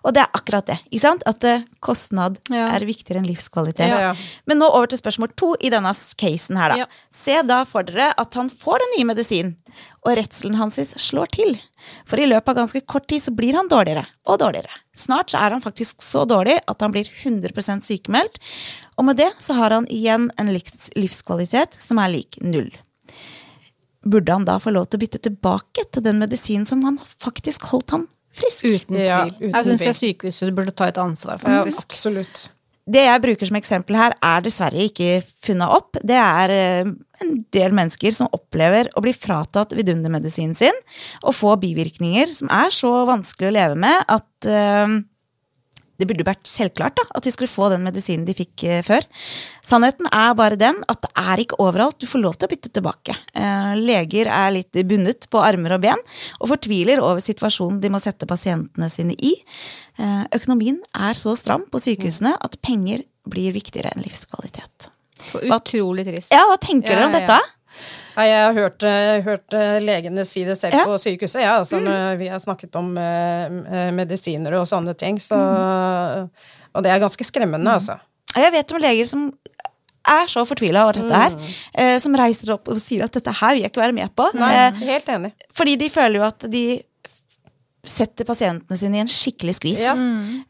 Og 0.03 0.17
det 0.17 0.25
er 0.25 0.31
akkurat 0.41 0.71
det. 0.73 0.79
ikke 0.91 1.05
sant? 1.05 1.27
At 1.27 1.45
uh, 1.47 1.65
kostnad 1.85 2.41
Ja. 2.53 2.69
er 2.77 2.87
viktigere 2.87 3.23
enn 3.23 3.29
livskvalitet. 3.29 3.89
Ja. 3.91 4.15
Men 4.47 4.61
nå 4.62 4.69
over 4.71 4.91
til 4.91 5.01
spørsmål 5.01 5.33
to 5.37 5.55
i 5.61 5.71
denne 5.73 5.93
casen 6.19 6.59
her, 6.61 6.75
da. 6.75 6.85
Ja. 6.85 6.87
Se 7.15 7.41
da 7.47 7.62
for 7.69 7.87
dere 7.87 8.12
at 8.17 8.35
han 8.39 8.51
får 8.53 8.83
den 8.85 8.95
nye 8.97 9.09
medisinen, 9.12 9.57
og 10.07 10.14
redselen 10.19 10.57
hans 10.61 10.79
slår 11.03 11.31
til. 11.35 11.57
For 12.07 12.21
i 12.23 12.29
løpet 12.31 12.53
av 12.53 12.61
ganske 12.61 12.83
kort 12.87 13.09
tid 13.11 13.25
så 13.25 13.35
blir 13.35 13.59
han 13.59 13.69
dårligere 13.71 14.07
og 14.31 14.38
dårligere. 14.42 14.71
Snart 14.97 15.33
så 15.35 15.42
er 15.42 15.57
han 15.57 15.64
faktisk 15.64 16.01
så 16.05 16.25
dårlig 16.29 16.61
at 16.71 16.83
han 16.85 16.95
blir 16.95 17.11
100% 17.11 17.85
sykemeldt, 17.87 18.38
og 18.97 19.09
med 19.11 19.19
det 19.21 19.33
så 19.42 19.59
har 19.59 19.75
han 19.75 19.88
igjen 19.92 20.31
en 20.38 20.53
livskvalitet 20.55 21.77
som 21.83 21.99
er 22.03 22.14
lik 22.14 22.38
null. 22.40 22.71
Burde 24.07 24.33
han 24.33 24.47
da 24.47 24.61
få 24.62 24.71
lov 24.71 24.87
til 24.87 25.01
å 25.01 25.03
bytte 25.03 25.23
tilbake 25.27 25.88
til 25.90 26.05
den 26.07 26.21
medisinen 26.23 26.66
som 26.69 26.85
han 26.87 27.01
faktisk 27.03 27.66
holdt 27.73 27.97
han 27.97 28.07
frisk? 28.37 28.69
Uten 28.69 28.95
tvil. 28.95 29.07
Ja, 29.09 29.25
uten 29.27 29.57
jeg 29.57 29.81
syns 29.83 30.03
sykehuset 30.03 30.55
burde 30.55 30.75
ta 30.77 30.87
et 30.92 31.01
ansvar, 31.03 31.40
Ja, 31.42 31.64
faktisk. 31.64 31.90
absolutt. 31.90 32.47
Det 32.87 33.03
jeg 33.03 33.22
bruker 33.25 33.49
som 33.49 33.59
eksempel 33.59 33.96
her, 33.99 34.14
er 34.22 34.44
dessverre 34.44 34.85
ikke 34.87 35.18
funnet 35.42 35.72
opp. 35.75 35.99
Det 36.07 36.18
er 36.20 36.53
eh, 36.55 36.92
en 37.25 37.33
del 37.55 37.75
mennesker 37.75 38.14
som 38.14 38.31
opplever 38.37 38.92
å 38.94 39.03
bli 39.03 39.14
fratatt 39.16 39.75
vidundermedisinen 39.75 40.55
sin, 40.55 40.79
og 41.25 41.35
få 41.35 41.57
bivirkninger 41.62 42.31
som 42.37 42.53
er 42.55 42.70
så 42.75 42.92
vanskelig 43.09 43.51
å 43.51 43.57
leve 43.59 43.81
med 43.83 44.07
at 44.07 44.51
eh, 44.51 44.96
det 45.98 46.09
burde 46.09 46.26
vært 46.26 46.46
selvklart 46.48 46.96
da, 46.98 47.04
at 47.16 47.24
de 47.26 47.32
skulle 47.35 47.50
få 47.50 47.70
den 47.72 47.85
medisinen 47.87 48.26
de 48.28 48.35
fikk 48.37 48.64
eh, 48.68 48.82
før. 48.87 49.06
Sannheten 49.66 50.09
er 50.12 50.35
bare 50.38 50.59
den 50.61 50.82
at 50.92 51.00
det 51.06 51.12
er 51.22 51.42
ikke 51.44 51.59
overalt 51.62 51.98
du 52.02 52.06
får 52.11 52.22
lov 52.24 52.37
til 52.37 52.48
å 52.48 52.52
bytte 52.52 52.72
tilbake. 52.76 53.16
Eh, 53.37 53.72
leger 53.80 54.30
er 54.32 54.54
litt 54.59 54.80
bundet 54.88 55.28
på 55.32 55.40
armer 55.42 55.76
og 55.78 55.85
ben, 55.87 56.02
og 56.40 56.50
fortviler 56.52 57.00
over 57.02 57.24
situasjonen 57.24 57.80
de 57.82 57.92
må 57.92 58.00
sette 58.02 58.28
pasientene 58.28 58.90
sine 58.92 59.16
i. 59.16 59.35
Eh, 59.98 60.24
økonomien 60.37 60.82
er 60.96 61.16
så 61.16 61.37
stram 61.38 61.64
på 61.72 61.80
sykehusene 61.82 62.37
at 62.37 62.61
penger 62.64 63.06
blir 63.26 63.56
viktigere 63.56 63.90
enn 63.96 64.04
livskvalitet. 64.06 64.90
Så 65.26 65.40
utrolig 65.42 66.04
trist. 66.06 66.30
Ja, 66.35 66.44
hva 66.46 66.59
tenker 66.61 66.92
dere 66.92 67.09
om 67.09 67.14
Ja, 67.16 67.22
ja. 67.22 67.26
dette? 67.26 67.56
Nei, 68.16 68.26
jeg 68.31 68.42
har 68.46 68.55
hørt, 68.57 68.83
eh, 68.88 69.20
hørt 69.26 69.52
eh, 69.55 69.79
legene 69.85 70.24
si 70.24 70.44
det 70.48 70.57
selv 70.59 70.79
på 70.88 70.96
sykehuset, 71.02 71.42
ja, 71.42 71.59
altså, 71.61 71.81
når 71.85 72.16
vi 72.20 72.29
har 72.33 72.38
snakket 72.40 72.74
om 72.81 72.96
eh, 72.96 73.44
eh, 73.46 73.90
medisiner 73.92 74.57
og 74.61 74.66
sånne 74.70 74.94
ting. 74.96 75.18
Så, 75.20 75.37
Og 76.76 76.83
det 76.85 76.90
er 76.92 77.00
ganske 77.00 77.24
skremmende, 77.24 77.70
altså. 77.72 77.98
Jeg 78.37 78.52
vet 78.52 78.72
om 78.72 78.81
leger 78.83 79.07
som 79.09 79.29
er 80.07 80.26
så 80.31 80.44
fortvila 80.46 80.85
over 80.87 80.92
dette 81.00 81.18
her, 81.18 81.37
eh, 81.74 81.98
som 81.98 82.14
reiser 82.14 82.52
opp 82.55 82.68
og 82.68 82.79
sier 82.81 83.05
at 83.05 83.12
dette 83.16 83.33
her 83.40 83.55
vil 83.57 83.62
jeg 83.64 83.72
ikke 83.72 83.83
være 83.85 83.96
med 83.96 84.12
på. 84.16 84.29
Nei, 84.38 84.52
Eh, 84.66 84.72
helt 84.87 85.07
enig. 85.09 85.33
Fordi 85.57 85.76
de 85.81 85.88
føler 85.90 86.20
jo 86.20 86.26
at 86.29 86.46
de 86.52 86.64
setter 87.87 88.24
pasientene 88.26 88.76
sine 88.79 88.98
i 88.98 89.02
en 89.05 89.11
skikkelig 89.11 89.55
skvis. 89.61 89.81
Ja. 89.85 89.94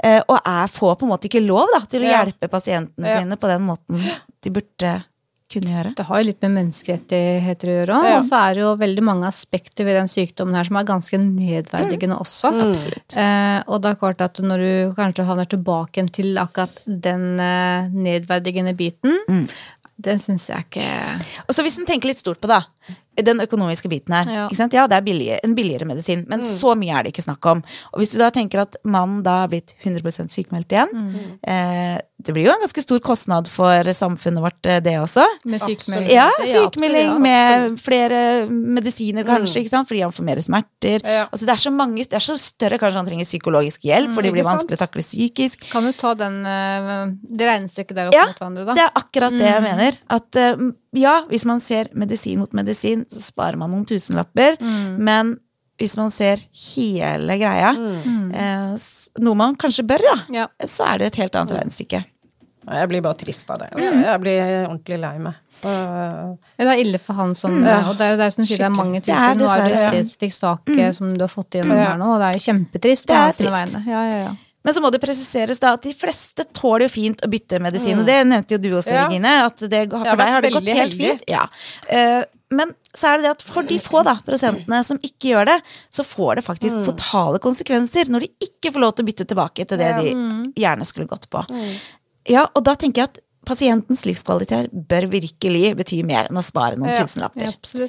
eh, 0.03 0.23
Og 0.29 0.39
er, 0.41 0.67
får 0.73 0.97
på 0.97 1.05
en 1.07 1.13
måte 1.13 1.29
ikke 1.29 1.45
lov 1.47 1.69
da, 1.75 1.83
til 1.87 2.03
å 2.03 2.09
Ja. 2.09 2.25
hjelpe 2.25 2.49
pasientene 2.49 3.07
Ja. 3.09 3.19
sine 3.21 3.37
på 3.37 3.47
den 3.49 3.63
måten 3.67 4.01
de 4.43 4.51
burde 4.51 5.05
kunne 5.53 5.73
gjøre. 5.73 5.93
Det 5.99 6.07
har 6.09 6.21
jo 6.21 6.27
litt 6.27 6.43
med 6.45 6.55
menneskerettigheter 6.57 7.71
å 7.71 7.77
gjøre. 7.77 8.01
Ja. 8.09 8.17
Og 8.19 8.27
så 8.29 8.41
er 8.41 8.57
det 8.57 8.65
jo 8.65 8.73
veldig 8.81 9.05
mange 9.07 9.31
aspekter 9.31 9.87
ved 9.87 9.99
den 10.01 10.11
sykdommen 10.11 10.59
her 10.59 10.69
som 10.69 10.81
er 10.81 10.89
ganske 10.89 11.21
nedverdigende 11.23 12.19
også. 12.23 12.53
Absolutt. 12.67 13.17
Eh, 13.23 13.61
og 13.67 13.83
det 13.85 13.93
er 13.93 14.01
klart 14.03 14.27
at 14.27 14.43
når 14.43 14.65
du 14.67 14.99
kanskje 14.99 15.29
havner 15.29 15.51
tilbake 15.51 16.07
til 16.17 16.37
akkurat 16.43 16.83
den 16.87 17.41
eh, 17.43 17.91
nedverdigende 17.95 18.75
biten, 18.79 19.21
den 19.97 20.19
syns 20.21 20.51
jeg 20.51 20.67
ikke 20.67 20.87
Og 21.47 21.55
så 21.57 21.63
hvis 21.65 21.79
en 21.81 21.87
tenker 21.89 22.11
litt 22.11 22.21
stort 22.21 22.43
på 22.43 22.51
da, 22.51 22.59
den 23.25 23.41
økonomiske 23.45 23.91
biten 23.93 24.17
her. 24.17 24.29
Ja. 24.29 24.47
Ikke 24.47 24.59
sant? 24.59 24.77
Ja, 24.77 24.87
det 24.91 24.99
er 24.99 25.07
billig, 25.07 25.31
en 25.45 25.55
billigere 25.57 25.89
medisin, 25.89 26.27
men 26.29 26.45
så 26.47 26.75
mye 26.79 26.99
er 26.99 27.07
det 27.07 27.15
ikke 27.15 27.27
snakk 27.27 27.47
om. 27.53 27.63
Og 27.93 28.03
hvis 28.03 28.13
du 28.15 28.19
da 28.21 28.33
tenker 28.35 28.65
at 28.67 28.77
mannen 28.85 29.23
da 29.27 29.43
er 29.45 29.55
blitt 29.55 29.77
100 29.85 30.29
sykemeldt 30.33 30.75
igjen, 30.75 30.93
eh, 31.47 31.97
det 32.17 32.33
blir 32.33 32.47
jo 32.49 32.53
en 32.55 32.63
ganske 32.65 32.83
stor 32.83 33.01
kostnad 33.05 33.49
for 33.53 33.91
samfunnet 33.95 34.43
vårt, 34.43 34.67
eh, 34.67 34.81
det 34.81 34.97
også. 34.99 35.25
Med 35.45 35.61
sykemelding. 35.61 36.11
Ja, 36.11 36.31
sykemelding 36.41 37.11
ja, 37.13 37.19
med 37.23 37.77
flere 37.81 38.21
medisiner 38.51 39.27
kanskje, 39.27 39.63
ikke 39.63 39.73
sant? 39.75 39.89
fordi 39.89 40.03
han 40.03 40.15
får 40.17 40.27
mer 40.27 40.41
smerter. 40.45 41.05
Ja. 41.05 41.27
Altså 41.31 41.47
det 41.47 41.55
er 41.55 41.63
så 41.67 41.73
mange, 41.75 42.03
det 42.03 42.19
er 42.19 42.25
så 42.25 42.39
større 42.41 42.81
kanskje 42.83 43.03
han 43.03 43.11
trenger 43.11 43.29
psykologisk 43.29 43.85
hjelp, 43.87 44.15
for 44.17 44.27
det 44.27 44.33
blir 44.35 44.49
vanskelig 44.49 44.79
å 44.79 44.83
takle 44.87 45.05
psykisk. 45.05 45.69
Kan 45.71 45.87
du 45.87 45.93
ta 45.93 46.15
den, 46.19 46.41
eh, 46.47 47.07
det 47.37 47.47
regnestykket 47.53 47.95
der 47.95 48.11
opp 48.11 48.19
Ja, 48.19 48.27
mot 48.27 48.43
hverandre, 48.43 48.65
da? 48.65 48.73
Ja, 48.73 48.75
det 48.75 48.87
er 48.89 49.01
akkurat 49.03 49.39
det 49.39 49.53
jeg 49.53 49.63
mener. 49.63 50.01
At 50.09 50.37
eh, 50.37 50.67
ja, 50.97 51.15
hvis 51.29 51.45
man 51.45 51.61
ser 51.61 51.91
medisin 51.95 52.41
mot 52.41 52.53
medisin, 52.57 53.06
så 53.13 53.23
sparer 53.33 53.57
man 53.61 53.71
noen 53.71 53.85
tusenlapper. 53.89 54.57
Men 54.99 55.39
hvis 55.79 55.97
man 56.01 56.11
ser 56.11 56.41
hele 56.75 57.37
greia, 57.37 57.71
eh, 58.33 58.77
noe 59.21 59.35
man 59.37 59.57
kanskje 59.57 59.85
bør, 59.87 60.01
ja, 60.03 60.17
Ja. 60.33 60.47
Mm. 60.61 60.69
så 60.69 60.87
er 60.95 60.99
det 60.99 61.07
et 61.13 61.17
helt 61.25 61.35
annet 61.37 61.57
regnestykke. 61.59 62.05
Jeg 62.67 62.89
blir 62.91 63.03
bare 63.05 63.15
trist 63.15 63.51
av 63.51 63.61
det. 63.61 63.69
Altså. 63.77 63.95
Jeg 64.03 64.21
blir 64.21 64.41
ordentlig 64.67 64.97
lei 65.01 65.19
meg. 65.19 65.35
Uh, 65.65 66.35
det 66.59 66.67
er 66.67 66.81
ille 66.83 66.99
for 67.01 67.15
han 67.15 67.35
som 67.35 67.63
Ja. 67.65 67.89
Og 67.89 67.97
det 67.97 68.05
er, 68.13 68.17
det 68.19 68.27
er 68.27 68.31
som 68.35 68.45
sier, 68.45 68.59
det 68.59 68.67
er 68.67 68.75
mange 68.75 69.01
typer. 69.01 69.15
er. 69.31 69.35
Nå 69.39 69.47
er 69.49 69.69
det 69.71 69.79
en 69.79 70.05
spesifikk 70.05 70.33
sak 70.35 70.67
mm. 70.67 70.93
som 70.93 71.15
du 71.15 71.23
har 71.23 71.31
fått 71.33 71.55
igjennom 71.57 71.79
Ja. 71.79 71.85
her 71.93 71.97
nå, 72.01 72.09
og 72.17 72.21
det 72.21 72.27
er 72.29 72.33
jo 72.41 72.45
kjempetrist 72.53 73.07
Det 73.07 73.17
er 73.17 73.33
trist. 73.33 73.77
Ja, 73.87 74.03
ja, 74.11 74.19
ja. 74.27 74.35
Men 74.67 74.75
så 74.75 74.83
må 74.83 74.91
det 74.91 75.01
presiseres 75.01 75.61
da 75.63 75.75
at 75.79 75.83
de 75.87 75.95
fleste 75.95 76.45
tåler 76.53 76.89
jo 76.89 76.89
fint 76.91 77.21
å 77.23 77.29
bytte 77.31 77.61
medisin. 77.63 78.01
Og 78.01 78.05
det 78.05 78.19
nevnte 78.27 78.57
jo 78.57 78.59
du 78.59 78.71
også, 78.81 78.91
Mm. 78.91 78.97
Ja. 78.99 79.07
Regine. 79.07 79.35
At 79.47 79.57
det, 79.71 79.89
for 79.93 80.17
deg 80.17 80.29
har 80.35 80.41
det 80.43 80.51
gått 80.53 80.67
helt 80.69 80.81
heldig. 80.81 80.99
fint. 81.11 81.23
Ja. 81.29 81.47
Eh, 81.89 82.25
men 82.51 82.73
så 82.95 83.09
er 83.11 83.17
det 83.19 83.25
det 83.27 83.31
at 83.37 83.43
for 83.43 83.63
de 83.67 83.79
få 83.83 84.05
da, 84.07 84.17
prosentene 84.27 84.79
som 84.87 84.99
ikke 85.03 85.33
gjør 85.33 85.47
det, 85.47 85.57
så 85.91 86.05
får 86.07 86.37
det 86.37 86.45
faktisk 86.47 86.77
Mm. 86.77 86.85
fatale 86.87 87.39
konsekvenser 87.43 88.09
når 88.09 88.21
de 88.21 88.29
ikke 88.47 88.73
får 88.73 88.81
lov 88.81 88.95
til 88.95 89.05
å 89.05 89.09
bytte 89.09 89.27
tilbake 89.27 89.67
til 89.67 89.79
det 89.79 89.89
Ja. 89.91 90.01
Mm. 90.15 90.53
de 90.55 90.63
gjerne 90.63 90.87
skulle 90.87 91.07
gått 91.09 91.29
på. 91.31 91.45
Ja, 92.29 92.47
og 92.55 92.65
da 92.65 92.75
tenker 92.75 93.03
jeg 93.03 93.09
at 93.11 93.19
pasientens 93.47 94.03
livskvalitet 94.05 94.71
bør 94.89 95.07
virkelig 95.11 95.77
bety 95.77 96.03
mer 96.05 96.27
enn 96.31 96.37
å 96.39 96.43
spare 96.43 96.77
noen 96.77 96.95
Ja. 96.95 97.03
tusenlapper. 97.05 97.55
ja. 97.75 97.89